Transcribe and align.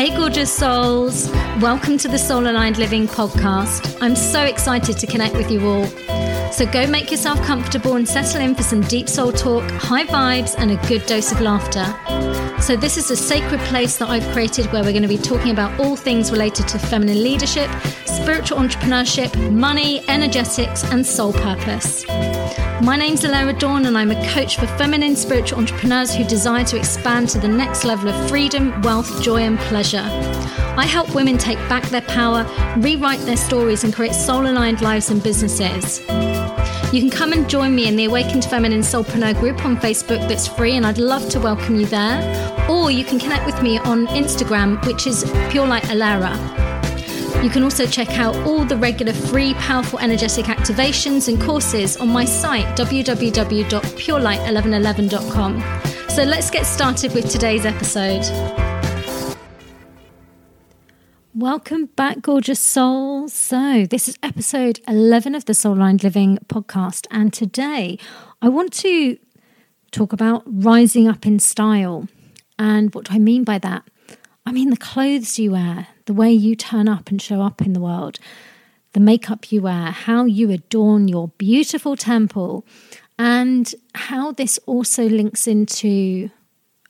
Hey, 0.00 0.16
gorgeous 0.16 0.50
souls. 0.50 1.28
Welcome 1.60 1.98
to 1.98 2.08
the 2.08 2.16
Soul 2.16 2.48
Aligned 2.48 2.78
Living 2.78 3.06
podcast. 3.06 3.98
I'm 4.00 4.16
so 4.16 4.44
excited 4.44 4.96
to 4.96 5.06
connect 5.06 5.34
with 5.34 5.50
you 5.50 5.60
all. 5.68 5.84
So 6.52 6.64
go 6.64 6.86
make 6.86 7.10
yourself 7.10 7.38
comfortable 7.42 7.96
and 7.96 8.08
settle 8.08 8.40
in 8.40 8.54
for 8.54 8.62
some 8.62 8.80
deep 8.80 9.10
soul 9.10 9.30
talk, 9.30 9.62
high 9.72 10.06
vibes, 10.06 10.54
and 10.56 10.70
a 10.70 10.76
good 10.88 11.04
dose 11.04 11.32
of 11.32 11.42
laughter. 11.42 11.84
So, 12.62 12.76
this 12.76 12.96
is 12.96 13.10
a 13.10 13.16
sacred 13.16 13.60
place 13.60 13.98
that 13.98 14.08
I've 14.08 14.26
created 14.32 14.72
where 14.72 14.82
we're 14.82 14.92
going 14.92 15.02
to 15.02 15.08
be 15.08 15.18
talking 15.18 15.50
about 15.50 15.78
all 15.78 15.96
things 15.96 16.32
related 16.32 16.66
to 16.68 16.78
feminine 16.78 17.22
leadership, 17.22 17.70
spiritual 18.06 18.56
entrepreneurship, 18.56 19.52
money, 19.52 20.02
energetics, 20.08 20.82
and 20.84 21.04
soul 21.04 21.34
purpose. 21.34 22.06
My 22.82 22.96
name's 22.96 23.22
Alara 23.22 23.58
Dawn, 23.58 23.86
and 23.86 23.96
I'm 23.96 24.10
a 24.10 24.28
coach 24.32 24.56
for 24.58 24.66
feminine 24.66 25.14
spiritual 25.16 25.58
entrepreneurs 25.58 26.14
who 26.14 26.24
desire 26.24 26.64
to 26.64 26.76
expand 26.76 27.28
to 27.30 27.38
the 27.38 27.48
next 27.48 27.84
level 27.84 28.08
of 28.08 28.28
freedom, 28.28 28.80
wealth, 28.82 29.22
joy, 29.22 29.42
and 29.42 29.58
pleasure. 29.58 30.06
I 30.76 30.86
help 30.86 31.14
women 31.14 31.38
take 31.38 31.58
back 31.68 31.84
their 31.90 32.02
power, 32.02 32.44
rewrite 32.78 33.20
their 33.20 33.36
stories, 33.36 33.84
and 33.84 33.94
create 33.94 34.14
soul 34.14 34.46
aligned 34.46 34.80
lives 34.80 35.10
and 35.10 35.22
businesses. 35.22 36.00
You 36.92 37.00
can 37.00 37.10
come 37.10 37.32
and 37.32 37.48
join 37.48 37.74
me 37.74 37.86
in 37.86 37.96
the 37.96 38.06
Awakened 38.06 38.44
Feminine 38.44 38.80
Soulpreneur 38.80 39.38
group 39.38 39.64
on 39.64 39.76
Facebook 39.76 40.26
that's 40.28 40.48
free, 40.48 40.76
and 40.76 40.86
I'd 40.86 40.98
love 40.98 41.28
to 41.30 41.40
welcome 41.40 41.76
you 41.76 41.86
there. 41.86 42.66
Or 42.68 42.90
you 42.90 43.04
can 43.04 43.18
connect 43.18 43.46
with 43.46 43.62
me 43.62 43.78
on 43.78 44.06
Instagram, 44.08 44.84
which 44.86 45.06
is 45.06 45.24
Pure 45.50 45.66
Light. 45.66 46.69
You 47.42 47.48
can 47.48 47.62
also 47.62 47.86
check 47.86 48.18
out 48.18 48.36
all 48.46 48.66
the 48.66 48.76
regular 48.76 49.14
free, 49.14 49.54
powerful, 49.54 49.98
energetic 49.98 50.44
activations 50.44 51.26
and 51.26 51.40
courses 51.40 51.96
on 51.96 52.08
my 52.08 52.26
site, 52.26 52.66
www.purelight1111.com. 52.76 55.64
So 56.10 56.22
let's 56.22 56.50
get 56.50 56.66
started 56.66 57.14
with 57.14 57.30
today's 57.30 57.64
episode. 57.64 58.26
Welcome 61.34 61.86
back, 61.86 62.20
gorgeous 62.20 62.60
souls. 62.60 63.32
So, 63.32 63.86
this 63.88 64.06
is 64.06 64.18
episode 64.22 64.80
11 64.86 65.34
of 65.34 65.46
the 65.46 65.54
Soul 65.54 65.78
Aligned 65.78 66.04
Living 66.04 66.36
podcast. 66.46 67.06
And 67.10 67.32
today 67.32 67.98
I 68.42 68.50
want 68.50 68.74
to 68.74 69.16
talk 69.92 70.12
about 70.12 70.42
rising 70.44 71.08
up 71.08 71.24
in 71.24 71.38
style. 71.38 72.06
And 72.58 72.94
what 72.94 73.06
do 73.06 73.14
I 73.14 73.18
mean 73.18 73.44
by 73.44 73.56
that? 73.60 73.84
I 74.44 74.52
mean 74.52 74.68
the 74.68 74.76
clothes 74.76 75.38
you 75.38 75.52
wear, 75.52 75.86
the 76.10 76.14
way 76.14 76.32
you 76.32 76.56
turn 76.56 76.88
up 76.88 77.08
and 77.08 77.22
show 77.22 77.40
up 77.40 77.62
in 77.62 77.72
the 77.72 77.78
world, 77.78 78.18
the 78.94 78.98
makeup 78.98 79.52
you 79.52 79.62
wear, 79.62 79.92
how 79.92 80.24
you 80.24 80.50
adorn 80.50 81.06
your 81.06 81.28
beautiful 81.38 81.94
temple, 81.94 82.66
and 83.16 83.76
how 83.94 84.32
this 84.32 84.58
also 84.66 85.08
links 85.08 85.46
into 85.46 86.28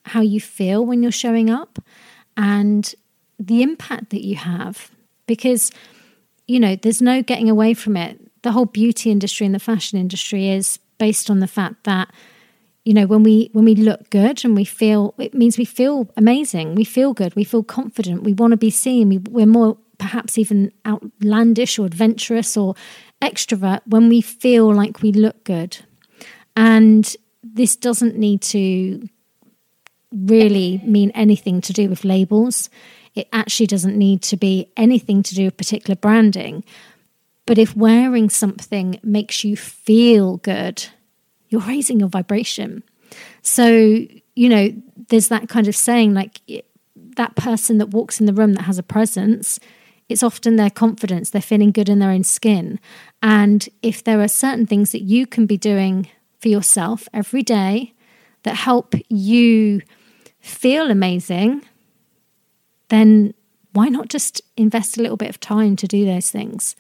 how 0.07 0.23
you 0.23 0.41
feel 0.41 0.87
when 0.87 1.03
you're 1.03 1.13
showing 1.13 1.51
up 1.51 1.79
and 2.39 2.95
the 3.39 3.61
impact 3.63 4.09
that 4.09 4.25
you 4.25 4.37
have. 4.37 4.91
Because, 5.27 5.71
you 6.49 6.59
know, 6.59 6.75
there's 6.77 7.03
no 7.03 7.21
getting 7.21 7.51
away 7.51 7.75
from 7.75 7.99
it. 7.99 8.19
The 8.41 8.53
whole 8.53 8.65
beauty 8.65 9.11
industry 9.11 9.45
and 9.45 9.55
the 9.55 9.59
fashion 9.59 9.99
industry 9.99 10.49
is 10.49 10.79
based 10.97 11.29
on 11.29 11.41
the 11.41 11.47
fact 11.47 11.85
that 11.85 12.09
you 12.91 12.95
know 12.95 13.07
when 13.07 13.23
we 13.23 13.51
when 13.53 13.65
we 13.65 13.75
look 13.75 14.11
good 14.11 14.45
and 14.45 14.57
we 14.57 14.65
feel 14.65 15.15
it 15.19 15.33
means 15.33 15.57
we 15.57 15.65
feel 15.65 16.09
amazing 16.17 16.75
we 16.75 16.85
feel 16.85 17.13
good 17.15 17.35
we 17.37 17.45
feel 17.45 17.63
confident 17.63 18.25
we 18.25 18.33
want 18.33 18.51
to 18.51 18.57
be 18.57 18.71
seen 18.71 19.09
we, 19.09 19.19
we're 19.19 19.47
more 19.47 19.77
perhaps 20.01 20.39
even 20.39 20.73
outlandish 20.85 21.79
or 21.79 21.87
adventurous 21.87 22.57
or 22.57 22.75
extrovert 23.23 23.83
when 23.87 24.09
we 24.09 24.21
feel 24.21 24.75
like 24.75 25.03
we 25.03 25.13
look 25.13 25.45
good. 25.45 25.79
And 26.57 27.15
this 27.45 27.77
doesn't 27.77 28.17
need 28.17 28.43
to 28.43 29.09
really 30.11 30.81
mean 30.85 31.13
anything 31.13 31.61
to 31.61 31.73
do 31.73 31.89
with 31.89 32.05
labels. 32.05 32.71
It 33.15 33.29
actually 33.33 33.67
doesn't 33.67 33.97
need 33.97 34.23
to 34.23 34.37
be 34.37 34.73
anything 34.77 35.23
to 35.23 35.35
do 35.35 35.45
with 35.45 35.57
particular 35.57 35.95
branding. 35.95 36.65
But 37.47 37.59
if 37.59 37.77
wearing 37.77 38.31
something 38.31 38.99
makes 39.03 39.45
you 39.45 39.57
feel 39.57 40.39
good 40.39 40.87
you're 41.51 41.61
raising 41.61 42.01
your 42.01 42.09
vibration. 42.09 42.83
So, 43.43 44.07
you 44.35 44.49
know, 44.49 44.73
there's 45.09 45.29
that 45.29 45.49
kind 45.49 45.69
of 45.69 45.77
saying 45.77 46.15
like 46.15 46.41
that 47.17 47.37
person 47.37 47.79
that 47.79 47.91
walks 47.91 48.21
in 48.21 48.27
the 48.27 48.33
room 48.33 48.55
that 48.55 48.63
has 48.63 48.79
a 48.79 48.83
presence, 48.83 49.61
it's 50.09 50.23
often 50.23 50.57
their 50.57 50.71
confidence, 50.71 51.31
they're 51.31 51.43
feeling 51.43 51.73
good 51.73 51.89
in 51.89 51.99
their 51.99 52.11
own 52.11 52.25
skin. 52.25 52.81
And 53.23 53.69
if 53.83 54.03
there 54.03 54.21
are 54.21 54.29
certain 54.29 54.67
things 54.67 54.93
that 54.93 55.03
you 55.03 55.27
can 55.27 55.47
be 55.47 55.57
doing 55.57 56.09
for 56.41 56.49
yourself 56.49 57.09
every 57.13 57.43
day 57.43 57.93
that 58.45 58.55
help 58.55 58.95
you 59.09 59.83
feel 60.41 60.91
amazing, 60.91 61.63
then 62.89 63.35
why 63.73 63.89
not 63.89 64.09
just 64.09 64.41
invest 64.57 64.97
a 64.97 65.03
little 65.03 65.17
bit 65.17 65.29
of 65.29 65.39
time 65.39 65.77
to 65.77 65.87
do 65.87 66.05
those 66.05 66.31
things? 66.31 66.75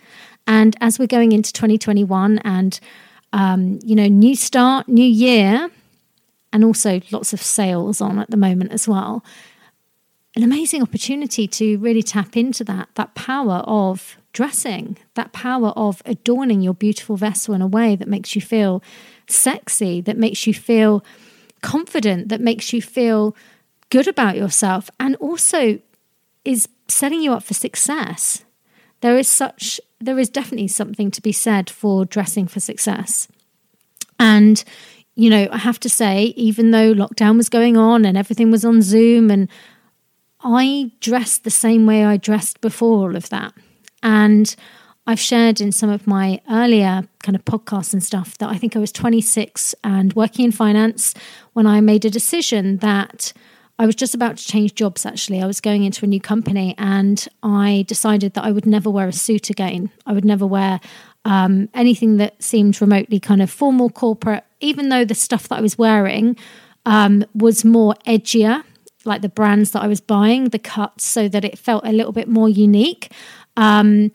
And 0.46 0.76
as 0.80 0.98
we're 0.98 1.06
going 1.06 1.32
into 1.32 1.52
2021 1.52 2.38
and 2.38 2.80
um, 3.32 3.78
you 3.84 3.94
know, 3.94 4.08
new 4.08 4.34
start, 4.34 4.88
new 4.88 5.04
year, 5.04 5.70
and 6.52 6.64
also 6.64 7.00
lots 7.10 7.32
of 7.32 7.40
sales 7.40 8.00
on 8.00 8.18
at 8.18 8.30
the 8.30 8.36
moment 8.36 8.72
as 8.72 8.88
well. 8.88 9.24
An 10.36 10.42
amazing 10.42 10.82
opportunity 10.82 11.46
to 11.48 11.78
really 11.78 12.02
tap 12.02 12.36
into 12.36 12.64
that 12.64 12.88
that 12.94 13.14
power 13.14 13.62
of 13.66 14.16
dressing, 14.32 14.96
that 15.14 15.32
power 15.32 15.68
of 15.70 16.02
adorning 16.04 16.60
your 16.60 16.74
beautiful 16.74 17.16
vessel 17.16 17.54
in 17.54 17.62
a 17.62 17.66
way 17.66 17.96
that 17.96 18.08
makes 18.08 18.34
you 18.34 18.40
feel 18.40 18.82
sexy, 19.28 20.00
that 20.00 20.16
makes 20.16 20.46
you 20.46 20.54
feel 20.54 21.04
confident, 21.62 22.28
that 22.28 22.40
makes 22.40 22.72
you 22.72 22.80
feel 22.80 23.34
good 23.90 24.06
about 24.06 24.36
yourself, 24.36 24.88
and 25.00 25.16
also 25.16 25.80
is 26.44 26.68
setting 26.88 27.20
you 27.20 27.32
up 27.32 27.42
for 27.42 27.54
success. 27.54 28.44
There 29.00 29.16
is 29.16 29.28
such 29.28 29.80
there 30.00 30.18
is 30.18 30.30
definitely 30.30 30.68
something 30.68 31.10
to 31.10 31.20
be 31.20 31.32
said 31.32 31.68
for 31.68 32.04
dressing 32.04 32.46
for 32.46 32.58
success. 32.58 33.28
And, 34.18 34.62
you 35.14 35.28
know, 35.28 35.48
I 35.52 35.58
have 35.58 35.78
to 35.80 35.90
say, 35.90 36.32
even 36.36 36.70
though 36.70 36.94
lockdown 36.94 37.36
was 37.36 37.48
going 37.48 37.76
on 37.76 38.04
and 38.04 38.16
everything 38.16 38.50
was 38.50 38.64
on 38.64 38.82
Zoom, 38.82 39.30
and 39.30 39.48
I 40.42 40.92
dressed 41.00 41.44
the 41.44 41.50
same 41.50 41.86
way 41.86 42.04
I 42.04 42.16
dressed 42.16 42.60
before 42.60 43.08
all 43.08 43.16
of 43.16 43.28
that. 43.28 43.52
And 44.02 44.54
I've 45.06 45.20
shared 45.20 45.60
in 45.60 45.72
some 45.72 45.90
of 45.90 46.06
my 46.06 46.40
earlier 46.50 47.08
kind 47.22 47.36
of 47.36 47.44
podcasts 47.44 47.92
and 47.92 48.02
stuff 48.02 48.38
that 48.38 48.48
I 48.48 48.56
think 48.56 48.76
I 48.76 48.78
was 48.78 48.92
26 48.92 49.74
and 49.84 50.12
working 50.14 50.46
in 50.46 50.52
finance 50.52 51.14
when 51.52 51.66
I 51.66 51.80
made 51.80 52.04
a 52.04 52.10
decision 52.10 52.78
that 52.78 53.32
I 53.80 53.86
was 53.86 53.94
just 53.94 54.14
about 54.14 54.36
to 54.36 54.44
change 54.44 54.74
jobs 54.74 55.06
actually. 55.06 55.40
I 55.40 55.46
was 55.46 55.62
going 55.62 55.84
into 55.84 56.04
a 56.04 56.08
new 56.08 56.20
company 56.20 56.74
and 56.76 57.26
I 57.42 57.86
decided 57.88 58.34
that 58.34 58.44
I 58.44 58.52
would 58.52 58.66
never 58.66 58.90
wear 58.90 59.08
a 59.08 59.12
suit 59.12 59.48
again. 59.48 59.88
I 60.04 60.12
would 60.12 60.24
never 60.24 60.46
wear 60.46 60.80
um, 61.24 61.70
anything 61.72 62.18
that 62.18 62.42
seemed 62.42 62.78
remotely 62.78 63.18
kind 63.18 63.40
of 63.40 63.50
formal, 63.50 63.88
corporate, 63.88 64.44
even 64.60 64.90
though 64.90 65.06
the 65.06 65.14
stuff 65.14 65.48
that 65.48 65.56
I 65.56 65.60
was 65.62 65.78
wearing 65.78 66.36
um, 66.84 67.24
was 67.34 67.64
more 67.64 67.94
edgier, 68.06 68.64
like 69.06 69.22
the 69.22 69.30
brands 69.30 69.70
that 69.70 69.82
I 69.82 69.86
was 69.86 70.02
buying, 70.02 70.50
the 70.50 70.58
cuts, 70.58 71.06
so 71.06 71.26
that 71.28 71.46
it 71.46 71.58
felt 71.58 71.86
a 71.86 71.92
little 71.92 72.12
bit 72.12 72.28
more 72.28 72.50
unique. 72.50 73.10
Um, 73.56 74.12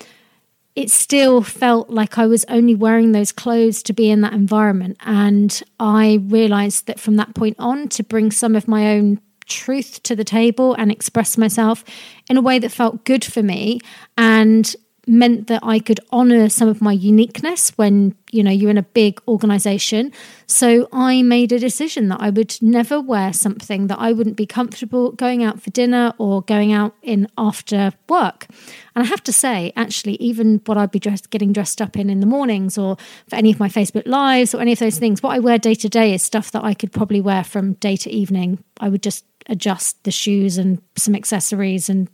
it 0.75 0.91
still 0.91 1.41
felt 1.41 1.89
like 1.89 2.19
I 2.19 2.27
was 2.27 2.45
only 2.49 2.75
wearing 2.75 3.13
those 3.13 3.31
clothes 3.31 3.81
to 3.83 3.93
be 3.93 4.11
in 4.11 4.21
that 4.21 4.33
environment. 4.33 4.97
And 5.07 5.59
I 5.79 6.19
realized 6.27 6.85
that 6.85 6.99
from 6.99 7.15
that 7.15 7.33
point 7.33 7.55
on, 7.57 7.87
to 7.89 8.03
bring 8.03 8.29
some 8.29 8.55
of 8.55 8.67
my 8.67 8.91
own 8.91 9.21
truth 9.45 10.01
to 10.03 10.15
the 10.15 10.23
table 10.23 10.73
and 10.73 10.91
express 10.91 11.37
myself 11.37 11.83
in 12.29 12.37
a 12.37 12.41
way 12.41 12.59
that 12.59 12.71
felt 12.71 13.05
good 13.05 13.23
for 13.23 13.43
me. 13.43 13.79
And 14.17 14.75
meant 15.07 15.47
that 15.47 15.61
I 15.63 15.79
could 15.79 15.99
honor 16.11 16.49
some 16.49 16.67
of 16.67 16.81
my 16.81 16.91
uniqueness 16.91 17.69
when, 17.77 18.15
you 18.31 18.43
know, 18.43 18.51
you're 18.51 18.69
in 18.69 18.77
a 18.77 18.83
big 18.83 19.21
organization. 19.27 20.11
So 20.47 20.87
I 20.91 21.21
made 21.21 21.51
a 21.51 21.59
decision 21.59 22.09
that 22.09 22.21
I 22.21 22.29
would 22.29 22.57
never 22.61 22.99
wear 22.99 23.33
something 23.33 23.87
that 23.87 23.99
I 23.99 24.11
wouldn't 24.11 24.35
be 24.35 24.45
comfortable 24.45 25.11
going 25.11 25.43
out 25.43 25.61
for 25.61 25.69
dinner 25.71 26.13
or 26.17 26.41
going 26.41 26.71
out 26.71 26.95
in 27.01 27.27
after 27.37 27.93
work. 28.09 28.47
And 28.95 29.03
I 29.03 29.07
have 29.07 29.23
to 29.23 29.33
say, 29.33 29.73
actually, 29.75 30.15
even 30.15 30.61
what 30.65 30.77
I'd 30.77 30.91
be 30.91 30.99
dressed, 30.99 31.29
getting 31.29 31.53
dressed 31.53 31.81
up 31.81 31.97
in 31.97 32.09
in 32.09 32.19
the 32.19 32.25
mornings 32.25 32.77
or 32.77 32.97
for 33.29 33.35
any 33.35 33.51
of 33.51 33.59
my 33.59 33.69
Facebook 33.69 34.07
lives 34.07 34.53
or 34.53 34.61
any 34.61 34.73
of 34.73 34.79
those 34.79 34.99
things, 34.99 35.21
what 35.21 35.35
I 35.35 35.39
wear 35.39 35.57
day 35.57 35.75
to 35.75 35.89
day 35.89 36.13
is 36.13 36.23
stuff 36.23 36.51
that 36.51 36.63
I 36.63 36.73
could 36.73 36.91
probably 36.91 37.21
wear 37.21 37.43
from 37.43 37.73
day 37.73 37.95
to 37.97 38.09
evening. 38.09 38.63
I 38.79 38.89
would 38.89 39.03
just 39.03 39.25
adjust 39.47 40.03
the 40.03 40.11
shoes 40.11 40.57
and 40.57 40.81
some 40.95 41.15
accessories 41.15 41.89
and 41.89 42.09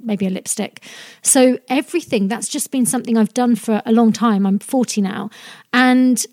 maybe 0.00 0.26
a 0.26 0.30
lipstick. 0.30 0.84
So 1.22 1.58
everything 1.68 2.28
that's 2.28 2.48
just 2.48 2.70
been 2.70 2.86
something 2.86 3.16
I've 3.16 3.34
done 3.34 3.56
for 3.56 3.82
a 3.86 3.92
long 3.92 4.12
time. 4.12 4.46
I'm 4.46 4.58
40 4.58 5.00
now. 5.00 5.30
And 5.72 6.24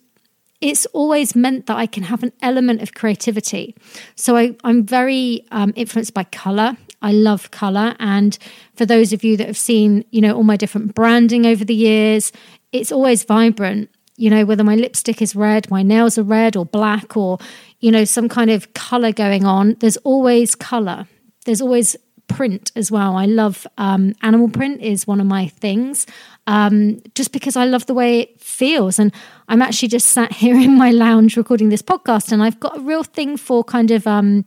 it's 0.63 0.85
always 0.87 1.35
meant 1.35 1.65
that 1.65 1.75
I 1.75 1.85
can 1.85 2.03
have 2.03 2.23
an 2.23 2.31
element 2.41 2.81
of 2.81 2.93
creativity. 2.93 3.75
So 4.15 4.37
I, 4.37 4.55
am 4.63 4.85
very 4.85 5.45
um, 5.51 5.73
influenced 5.75 6.13
by 6.13 6.23
color. 6.23 6.77
I 7.01 7.11
love 7.11 7.51
color. 7.51 7.95
And 7.99 8.37
for 8.75 8.85
those 8.85 9.11
of 9.11 9.25
you 9.25 9.35
that 9.37 9.47
have 9.47 9.57
seen, 9.57 10.05
you 10.11 10.21
know, 10.21 10.35
all 10.35 10.43
my 10.43 10.55
different 10.55 10.95
branding 10.95 11.45
over 11.45 11.65
the 11.65 11.75
years, 11.75 12.31
it's 12.71 12.93
always 12.93 13.23
vibrant. 13.25 13.89
You 14.15 14.29
know, 14.29 14.45
whether 14.45 14.63
my 14.63 14.75
lipstick 14.75 15.21
is 15.21 15.35
red, 15.35 15.69
my 15.69 15.83
nails 15.83 16.17
are 16.17 16.23
red 16.23 16.55
or 16.55 16.65
black, 16.65 17.17
or, 17.17 17.39
you 17.79 17.91
know, 17.91 18.05
some 18.05 18.29
kind 18.29 18.49
of 18.49 18.73
color 18.73 19.11
going 19.11 19.43
on, 19.43 19.75
there's 19.79 19.97
always 19.97 20.55
color. 20.55 21.07
There's 21.45 21.61
always 21.61 21.97
print 22.33 22.71
as 22.75 22.91
well. 22.91 23.15
I 23.15 23.25
love 23.25 23.67
um, 23.77 24.13
animal 24.21 24.49
print 24.49 24.81
is 24.81 25.07
one 25.07 25.19
of 25.19 25.27
my 25.27 25.47
things, 25.47 26.05
um, 26.47 27.01
just 27.15 27.31
because 27.31 27.55
I 27.55 27.65
love 27.65 27.85
the 27.85 27.93
way 27.93 28.21
it 28.21 28.41
feels. 28.41 28.99
And 28.99 29.13
I'm 29.47 29.61
actually 29.61 29.89
just 29.89 30.07
sat 30.07 30.31
here 30.43 30.55
in 30.55 30.77
my 30.77 30.91
lounge 30.91 31.37
recording 31.37 31.69
this 31.69 31.81
podcast, 31.81 32.31
and 32.31 32.43
I've 32.43 32.59
got 32.59 32.77
a 32.77 32.81
real 32.81 33.03
thing 33.03 33.37
for 33.37 33.63
kind 33.63 33.91
of 33.91 34.07
um, 34.07 34.45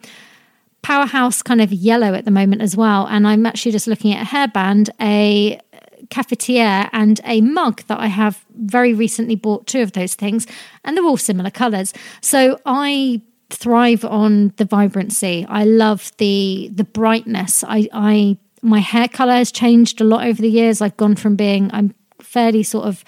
powerhouse 0.82 1.42
kind 1.42 1.60
of 1.60 1.72
yellow 1.72 2.14
at 2.14 2.24
the 2.24 2.30
moment 2.30 2.62
as 2.62 2.76
well. 2.76 3.06
And 3.06 3.26
I'm 3.26 3.46
actually 3.46 3.72
just 3.72 3.86
looking 3.86 4.12
at 4.14 4.22
a 4.22 4.30
hairband, 4.30 4.88
a 5.00 5.60
cafetiere, 6.08 6.88
and 6.92 7.20
a 7.24 7.40
mug 7.40 7.82
that 7.88 7.98
I 7.98 8.06
have 8.06 8.44
very 8.56 8.94
recently 8.94 9.36
bought 9.36 9.66
two 9.66 9.82
of 9.82 9.92
those 9.92 10.14
things, 10.14 10.46
and 10.84 10.96
they're 10.96 11.04
all 11.04 11.16
similar 11.16 11.50
colors. 11.50 11.92
So 12.20 12.58
I 12.66 13.22
thrive 13.50 14.04
on 14.04 14.52
the 14.56 14.64
vibrancy. 14.64 15.46
I 15.48 15.64
love 15.64 16.12
the 16.19 16.70
the 16.75 16.84
brightness. 16.84 17.64
I 17.66 17.88
I 17.93 18.38
my 18.62 18.81
hair 18.81 19.08
color 19.08 19.34
has 19.34 19.52
changed 19.52 20.00
a 20.00 20.04
lot 20.04 20.26
over 20.26 20.40
the 20.43 20.50
years. 20.50 20.81
I've 20.81 20.96
gone 20.96 21.16
from 21.16 21.37
being 21.37 21.70
I'm 21.72 21.94
fairly 22.20 22.62
sort 22.62 22.87
of 22.87 23.04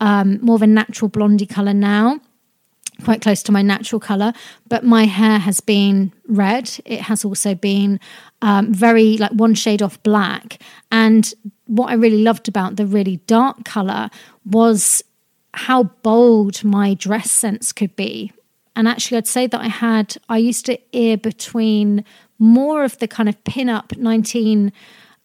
um, 0.00 0.38
more 0.42 0.56
of 0.56 0.62
a 0.62 0.66
natural 0.66 1.08
blondie 1.08 1.46
color 1.46 1.74
now, 1.74 2.18
quite 3.04 3.20
close 3.20 3.42
to 3.44 3.52
my 3.52 3.62
natural 3.62 4.00
color. 4.00 4.32
But 4.68 4.84
my 4.84 5.04
hair 5.04 5.38
has 5.38 5.60
been 5.60 6.12
red. 6.26 6.70
It 6.84 7.02
has 7.02 7.24
also 7.24 7.54
been 7.54 8.00
um, 8.40 8.72
very 8.72 9.16
like 9.18 9.32
one 9.32 9.54
shade 9.54 9.82
off 9.82 10.02
black. 10.02 10.60
And 10.90 11.32
what 11.66 11.90
I 11.90 11.94
really 11.94 12.22
loved 12.22 12.48
about 12.48 12.76
the 12.76 12.86
really 12.86 13.18
dark 13.26 13.64
color 13.64 14.10
was 14.44 15.04
how 15.54 15.84
bold 16.02 16.64
my 16.64 16.94
dress 16.94 17.30
sense 17.30 17.72
could 17.72 17.94
be 17.94 18.32
and 18.74 18.88
actually, 18.88 19.18
I'd 19.18 19.26
say 19.26 19.46
that 19.46 19.60
I 19.60 19.68
had, 19.68 20.16
I 20.28 20.38
used 20.38 20.66
to 20.66 20.78
ear 20.92 21.16
between 21.16 22.04
more 22.38 22.84
of 22.84 22.98
the 22.98 23.08
kind 23.08 23.28
of 23.28 23.42
pin 23.44 23.68
up 23.68 23.96
19 23.96 24.72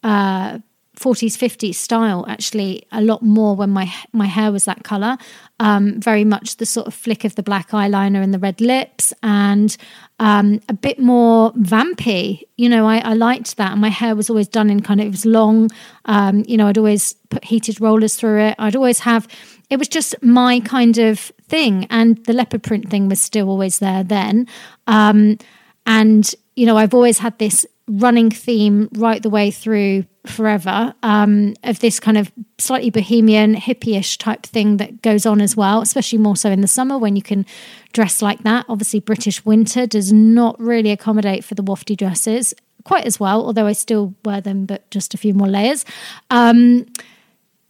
uh, 0.03 0.59
40s 0.97 1.37
50s 1.37 1.75
style 1.75 2.25
actually 2.27 2.83
a 2.91 3.01
lot 3.01 3.21
more 3.21 3.55
when 3.55 3.69
my 3.69 3.91
my 4.13 4.25
hair 4.25 4.51
was 4.51 4.65
that 4.65 4.83
color 4.83 5.15
um, 5.59 5.99
very 5.99 6.23
much 6.23 6.57
the 6.57 6.65
sort 6.65 6.87
of 6.87 6.93
flick 6.93 7.23
of 7.23 7.35
the 7.35 7.43
black 7.43 7.69
eyeliner 7.69 8.21
and 8.21 8.33
the 8.33 8.39
red 8.39 8.59
lips 8.59 9.13
and 9.21 9.77
um, 10.19 10.59
a 10.67 10.73
bit 10.73 10.97
more 10.99 11.51
vampy. 11.53 12.41
You 12.57 12.69
know 12.69 12.87
I, 12.87 12.97
I, 12.99 13.13
liked 13.13 13.57
that. 13.57 13.71
And 13.71 13.81
my 13.81 13.89
hair 13.89 14.15
was 14.15 14.29
always 14.29 14.47
done 14.47 14.69
in 14.69 14.81
kind 14.81 14.99
of 14.99 15.07
it 15.07 15.11
was 15.11 15.25
long. 15.25 15.69
Um, 16.05 16.43
you 16.47 16.57
know 16.57 16.67
I'd 16.67 16.77
always 16.77 17.13
put 17.29 17.45
heated 17.45 17.79
rollers 17.79 18.15
through 18.15 18.39
it. 18.41 18.55
I'd 18.57 18.75
always 18.75 18.99
have 18.99 19.27
it 19.69 19.77
was 19.77 19.87
just 19.87 20.15
my 20.21 20.59
kind 20.61 20.97
of 20.97 21.31
thing 21.47 21.85
and 21.89 22.23
the 22.25 22.33
leopard 22.33 22.63
print 22.63 22.89
thing 22.89 23.09
was 23.09 23.21
still 23.21 23.49
always 23.49 23.79
there 23.79 24.03
then 24.03 24.47
um, 24.87 25.37
and 25.85 26.33
you 26.55 26.65
know 26.65 26.77
I've 26.77 26.93
always 26.93 27.19
had 27.19 27.37
this 27.39 27.65
running 27.87 28.29
theme 28.29 28.89
right 28.93 29.23
the 29.23 29.29
way 29.29 29.49
through 29.49 30.05
forever 30.25 30.93
um, 31.03 31.55
of 31.63 31.79
this 31.79 31.99
kind 31.99 32.17
of 32.17 32.31
slightly 32.57 32.89
bohemian, 32.89 33.55
hippie-ish 33.55 34.17
type 34.17 34.43
thing 34.45 34.77
that 34.77 35.01
goes 35.01 35.25
on 35.25 35.41
as 35.41 35.55
well, 35.55 35.81
especially 35.81 36.19
more 36.19 36.35
so 36.35 36.49
in 36.49 36.61
the 36.61 36.67
summer 36.67 36.97
when 36.97 37.15
you 37.15 37.21
can 37.21 37.45
dress 37.93 38.21
like 38.21 38.43
that. 38.43 38.65
Obviously, 38.67 38.99
British 38.99 39.43
winter 39.45 39.87
does 39.87 40.11
not 40.11 40.59
really 40.59 40.91
accommodate 40.91 41.43
for 41.43 41.55
the 41.55 41.63
wafty 41.63 41.95
dresses 41.95 42.53
quite 42.83 43.05
as 43.05 43.19
well, 43.19 43.45
although 43.45 43.67
I 43.67 43.73
still 43.73 44.13
wear 44.23 44.41
them, 44.41 44.65
but 44.65 44.89
just 44.91 45.13
a 45.13 45.17
few 45.17 45.33
more 45.33 45.47
layers. 45.47 45.85
Um, 46.29 46.85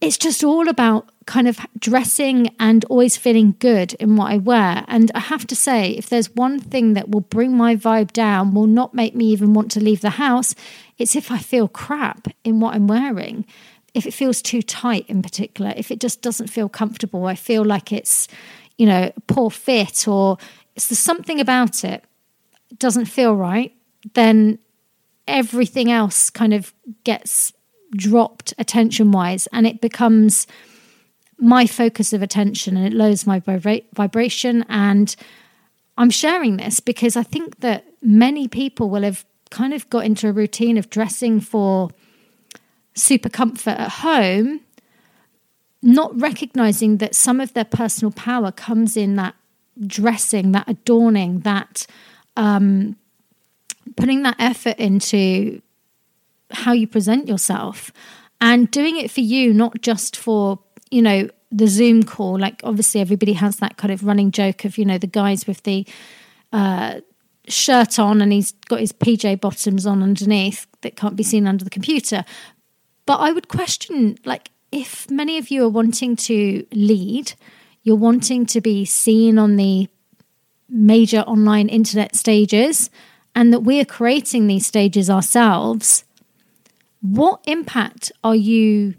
it's 0.00 0.18
just 0.18 0.44
all 0.44 0.68
about 0.68 1.10
kind 1.26 1.48
of 1.48 1.58
dressing 1.78 2.54
and 2.60 2.84
always 2.86 3.16
feeling 3.16 3.54
good 3.58 3.94
in 3.94 4.16
what 4.16 4.30
I 4.30 4.36
wear. 4.38 4.84
And 4.86 5.10
I 5.14 5.20
have 5.20 5.46
to 5.48 5.56
say, 5.56 5.90
if 5.90 6.08
there's 6.08 6.34
one 6.34 6.60
thing 6.60 6.94
that 6.94 7.10
will 7.10 7.20
bring 7.20 7.56
my 7.56 7.74
vibe 7.74 8.12
down, 8.12 8.54
will 8.54 8.66
not 8.66 8.94
make 8.94 9.14
me 9.14 9.26
even 9.26 9.54
want 9.54 9.70
to 9.72 9.80
leave 9.80 10.00
the 10.00 10.10
house, 10.10 10.54
it's 10.98 11.16
if 11.16 11.30
I 11.30 11.38
feel 11.38 11.68
crap 11.68 12.28
in 12.44 12.60
what 12.60 12.74
I'm 12.74 12.86
wearing. 12.86 13.44
If 13.92 14.06
it 14.06 14.14
feels 14.14 14.40
too 14.40 14.62
tight 14.62 15.04
in 15.08 15.20
particular, 15.20 15.74
if 15.76 15.90
it 15.90 16.00
just 16.00 16.22
doesn't 16.22 16.48
feel 16.48 16.68
comfortable, 16.68 17.26
I 17.26 17.34
feel 17.34 17.64
like 17.64 17.92
it's, 17.92 18.28
you 18.76 18.86
know, 18.86 19.12
poor 19.26 19.50
fit 19.50 20.06
or 20.06 20.38
it's 20.76 20.88
there's 20.88 20.98
something 21.00 21.40
about 21.40 21.84
it 21.84 22.04
doesn't 22.78 23.06
feel 23.06 23.34
right, 23.34 23.74
then 24.14 24.58
everything 25.26 25.90
else 25.90 26.30
kind 26.30 26.54
of 26.54 26.72
gets 27.04 27.52
dropped 27.96 28.54
attention 28.58 29.12
wise 29.12 29.46
and 29.52 29.66
it 29.66 29.80
becomes 29.80 30.46
my 31.38 31.66
focus 31.66 32.12
of 32.12 32.22
attention 32.22 32.76
and 32.76 32.86
it 32.86 32.92
lowers 32.92 33.26
my 33.26 33.40
vibra- 33.40 33.84
vibration. 33.94 34.64
And 34.68 35.14
i'm 35.98 36.10
sharing 36.10 36.56
this 36.56 36.80
because 36.80 37.16
i 37.16 37.22
think 37.22 37.60
that 37.60 37.84
many 38.00 38.48
people 38.48 38.88
will 38.88 39.02
have 39.02 39.26
kind 39.50 39.74
of 39.74 39.90
got 39.90 40.04
into 40.04 40.28
a 40.28 40.32
routine 40.32 40.78
of 40.78 40.88
dressing 40.88 41.40
for 41.40 41.90
super 42.94 43.28
comfort 43.28 43.76
at 43.78 43.90
home 43.90 44.60
not 45.82 46.18
recognizing 46.18 46.96
that 46.98 47.14
some 47.14 47.40
of 47.40 47.52
their 47.52 47.64
personal 47.64 48.10
power 48.12 48.50
comes 48.50 48.96
in 48.96 49.16
that 49.16 49.34
dressing 49.86 50.52
that 50.52 50.68
adorning 50.68 51.40
that 51.40 51.86
um, 52.36 52.96
putting 53.96 54.22
that 54.22 54.36
effort 54.38 54.76
into 54.78 55.60
how 56.50 56.72
you 56.72 56.86
present 56.86 57.28
yourself 57.28 57.92
and 58.40 58.70
doing 58.70 58.96
it 58.96 59.10
for 59.10 59.20
you, 59.20 59.52
not 59.52 59.80
just 59.80 60.16
for, 60.16 60.58
you 60.90 61.02
know, 61.02 61.28
the 61.50 61.66
Zoom 61.66 62.02
call. 62.02 62.38
Like, 62.38 62.60
obviously, 62.64 63.00
everybody 63.00 63.32
has 63.34 63.56
that 63.56 63.76
kind 63.76 63.92
of 63.92 64.04
running 64.04 64.30
joke 64.30 64.64
of, 64.64 64.78
you 64.78 64.84
know, 64.84 64.98
the 64.98 65.06
guys 65.06 65.46
with 65.46 65.62
the 65.62 65.86
uh, 66.52 67.00
shirt 67.48 67.98
on 67.98 68.20
and 68.20 68.32
he's 68.32 68.52
got 68.68 68.80
his 68.80 68.92
PJ 68.92 69.40
bottoms 69.40 69.86
on 69.86 70.02
underneath 70.02 70.66
that 70.82 70.96
can't 70.96 71.16
be 71.16 71.22
seen 71.22 71.46
under 71.46 71.64
the 71.64 71.70
computer. 71.70 72.24
But 73.06 73.18
I 73.18 73.32
would 73.32 73.48
question, 73.48 74.18
like, 74.24 74.50
if 74.70 75.10
many 75.10 75.38
of 75.38 75.50
you 75.50 75.64
are 75.64 75.68
wanting 75.68 76.14
to 76.16 76.66
lead, 76.72 77.32
you're 77.82 77.96
wanting 77.96 78.44
to 78.46 78.60
be 78.60 78.84
seen 78.84 79.38
on 79.38 79.56
the 79.56 79.88
major 80.68 81.20
online 81.20 81.68
internet 81.68 82.14
stages, 82.14 82.90
and 83.34 83.52
that 83.52 83.60
we 83.60 83.80
are 83.80 83.84
creating 83.84 84.46
these 84.46 84.66
stages 84.66 85.08
ourselves 85.08 86.04
what 87.00 87.40
impact 87.46 88.12
are 88.24 88.34
you 88.34 88.94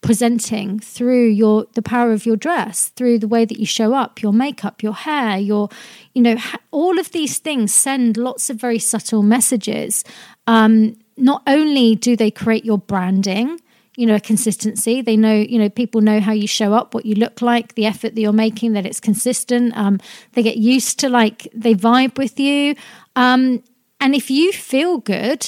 presenting 0.00 0.80
through 0.80 1.26
your 1.26 1.66
the 1.74 1.82
power 1.82 2.12
of 2.12 2.24
your 2.24 2.36
dress 2.36 2.88
through 2.96 3.18
the 3.18 3.28
way 3.28 3.44
that 3.44 3.58
you 3.58 3.66
show 3.66 3.92
up 3.92 4.22
your 4.22 4.32
makeup 4.32 4.82
your 4.82 4.94
hair 4.94 5.36
your 5.36 5.68
you 6.14 6.22
know 6.22 6.36
all 6.70 6.98
of 6.98 7.10
these 7.12 7.38
things 7.38 7.72
send 7.74 8.16
lots 8.16 8.48
of 8.50 8.56
very 8.56 8.78
subtle 8.78 9.22
messages. 9.22 10.04
Um, 10.46 10.96
not 11.16 11.42
only 11.46 11.94
do 11.96 12.16
they 12.16 12.30
create 12.30 12.64
your 12.64 12.78
branding 12.78 13.60
you 13.96 14.06
know 14.06 14.14
a 14.14 14.20
consistency 14.20 15.02
they 15.02 15.16
know 15.16 15.34
you 15.34 15.58
know 15.58 15.68
people 15.68 16.00
know 16.00 16.20
how 16.20 16.32
you 16.32 16.46
show 16.46 16.72
up 16.72 16.94
what 16.94 17.04
you 17.04 17.14
look 17.14 17.42
like 17.42 17.74
the 17.74 17.84
effort 17.84 18.14
that 18.14 18.20
you're 18.20 18.32
making 18.32 18.72
that 18.72 18.86
it's 18.86 19.00
consistent 19.00 19.76
um, 19.76 19.98
they 20.32 20.42
get 20.42 20.56
used 20.56 20.98
to 21.00 21.08
like 21.10 21.46
they 21.54 21.74
vibe 21.74 22.16
with 22.16 22.40
you. 22.40 22.74
Um, 23.16 23.62
and 24.00 24.14
if 24.14 24.30
you 24.30 24.52
feel 24.52 24.96
good 24.98 25.46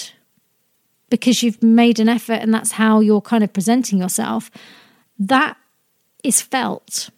because 1.13 1.43
you've 1.43 1.63
made 1.63 2.01
an 2.01 2.09
effort 2.09 2.41
and 2.41 2.55
that's 2.55 2.73
how 2.73 3.01
you're 3.01 3.21
kind 3.21 3.45
of 3.45 3.53
presenting 3.53 3.99
yourself, 3.99 4.51
that 5.19 5.59
is 6.25 6.41
felt. 6.41 7.11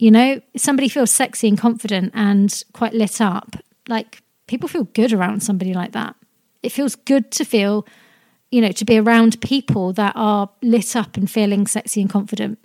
You 0.00 0.10
know, 0.10 0.40
somebody 0.56 0.88
feels 0.88 1.12
sexy 1.12 1.46
and 1.46 1.56
confident 1.56 2.10
and 2.16 2.64
quite 2.72 2.94
lit 2.94 3.20
up. 3.20 3.54
Like 3.86 4.22
people 4.48 4.68
feel 4.68 4.84
good 4.92 5.12
around 5.12 5.44
somebody 5.44 5.72
like 5.72 5.92
that. 5.92 6.16
It 6.64 6.72
feels 6.72 6.96
good 6.96 7.30
to 7.30 7.44
feel, 7.44 7.86
you 8.50 8.60
know, 8.60 8.72
to 8.72 8.84
be 8.84 8.98
around 8.98 9.40
people 9.40 9.92
that 9.92 10.14
are 10.16 10.50
lit 10.60 10.96
up 10.96 11.16
and 11.16 11.30
feeling 11.30 11.68
sexy 11.68 12.00
and 12.00 12.10
confident. 12.10 12.58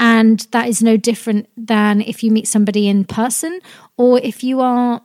And 0.00 0.40
that 0.52 0.66
is 0.66 0.82
no 0.82 0.96
different 0.96 1.46
than 1.58 2.00
if 2.00 2.24
you 2.24 2.30
meet 2.30 2.48
somebody 2.48 2.88
in 2.88 3.04
person 3.04 3.60
or 3.98 4.18
if 4.20 4.42
you 4.42 4.60
are 4.62 5.02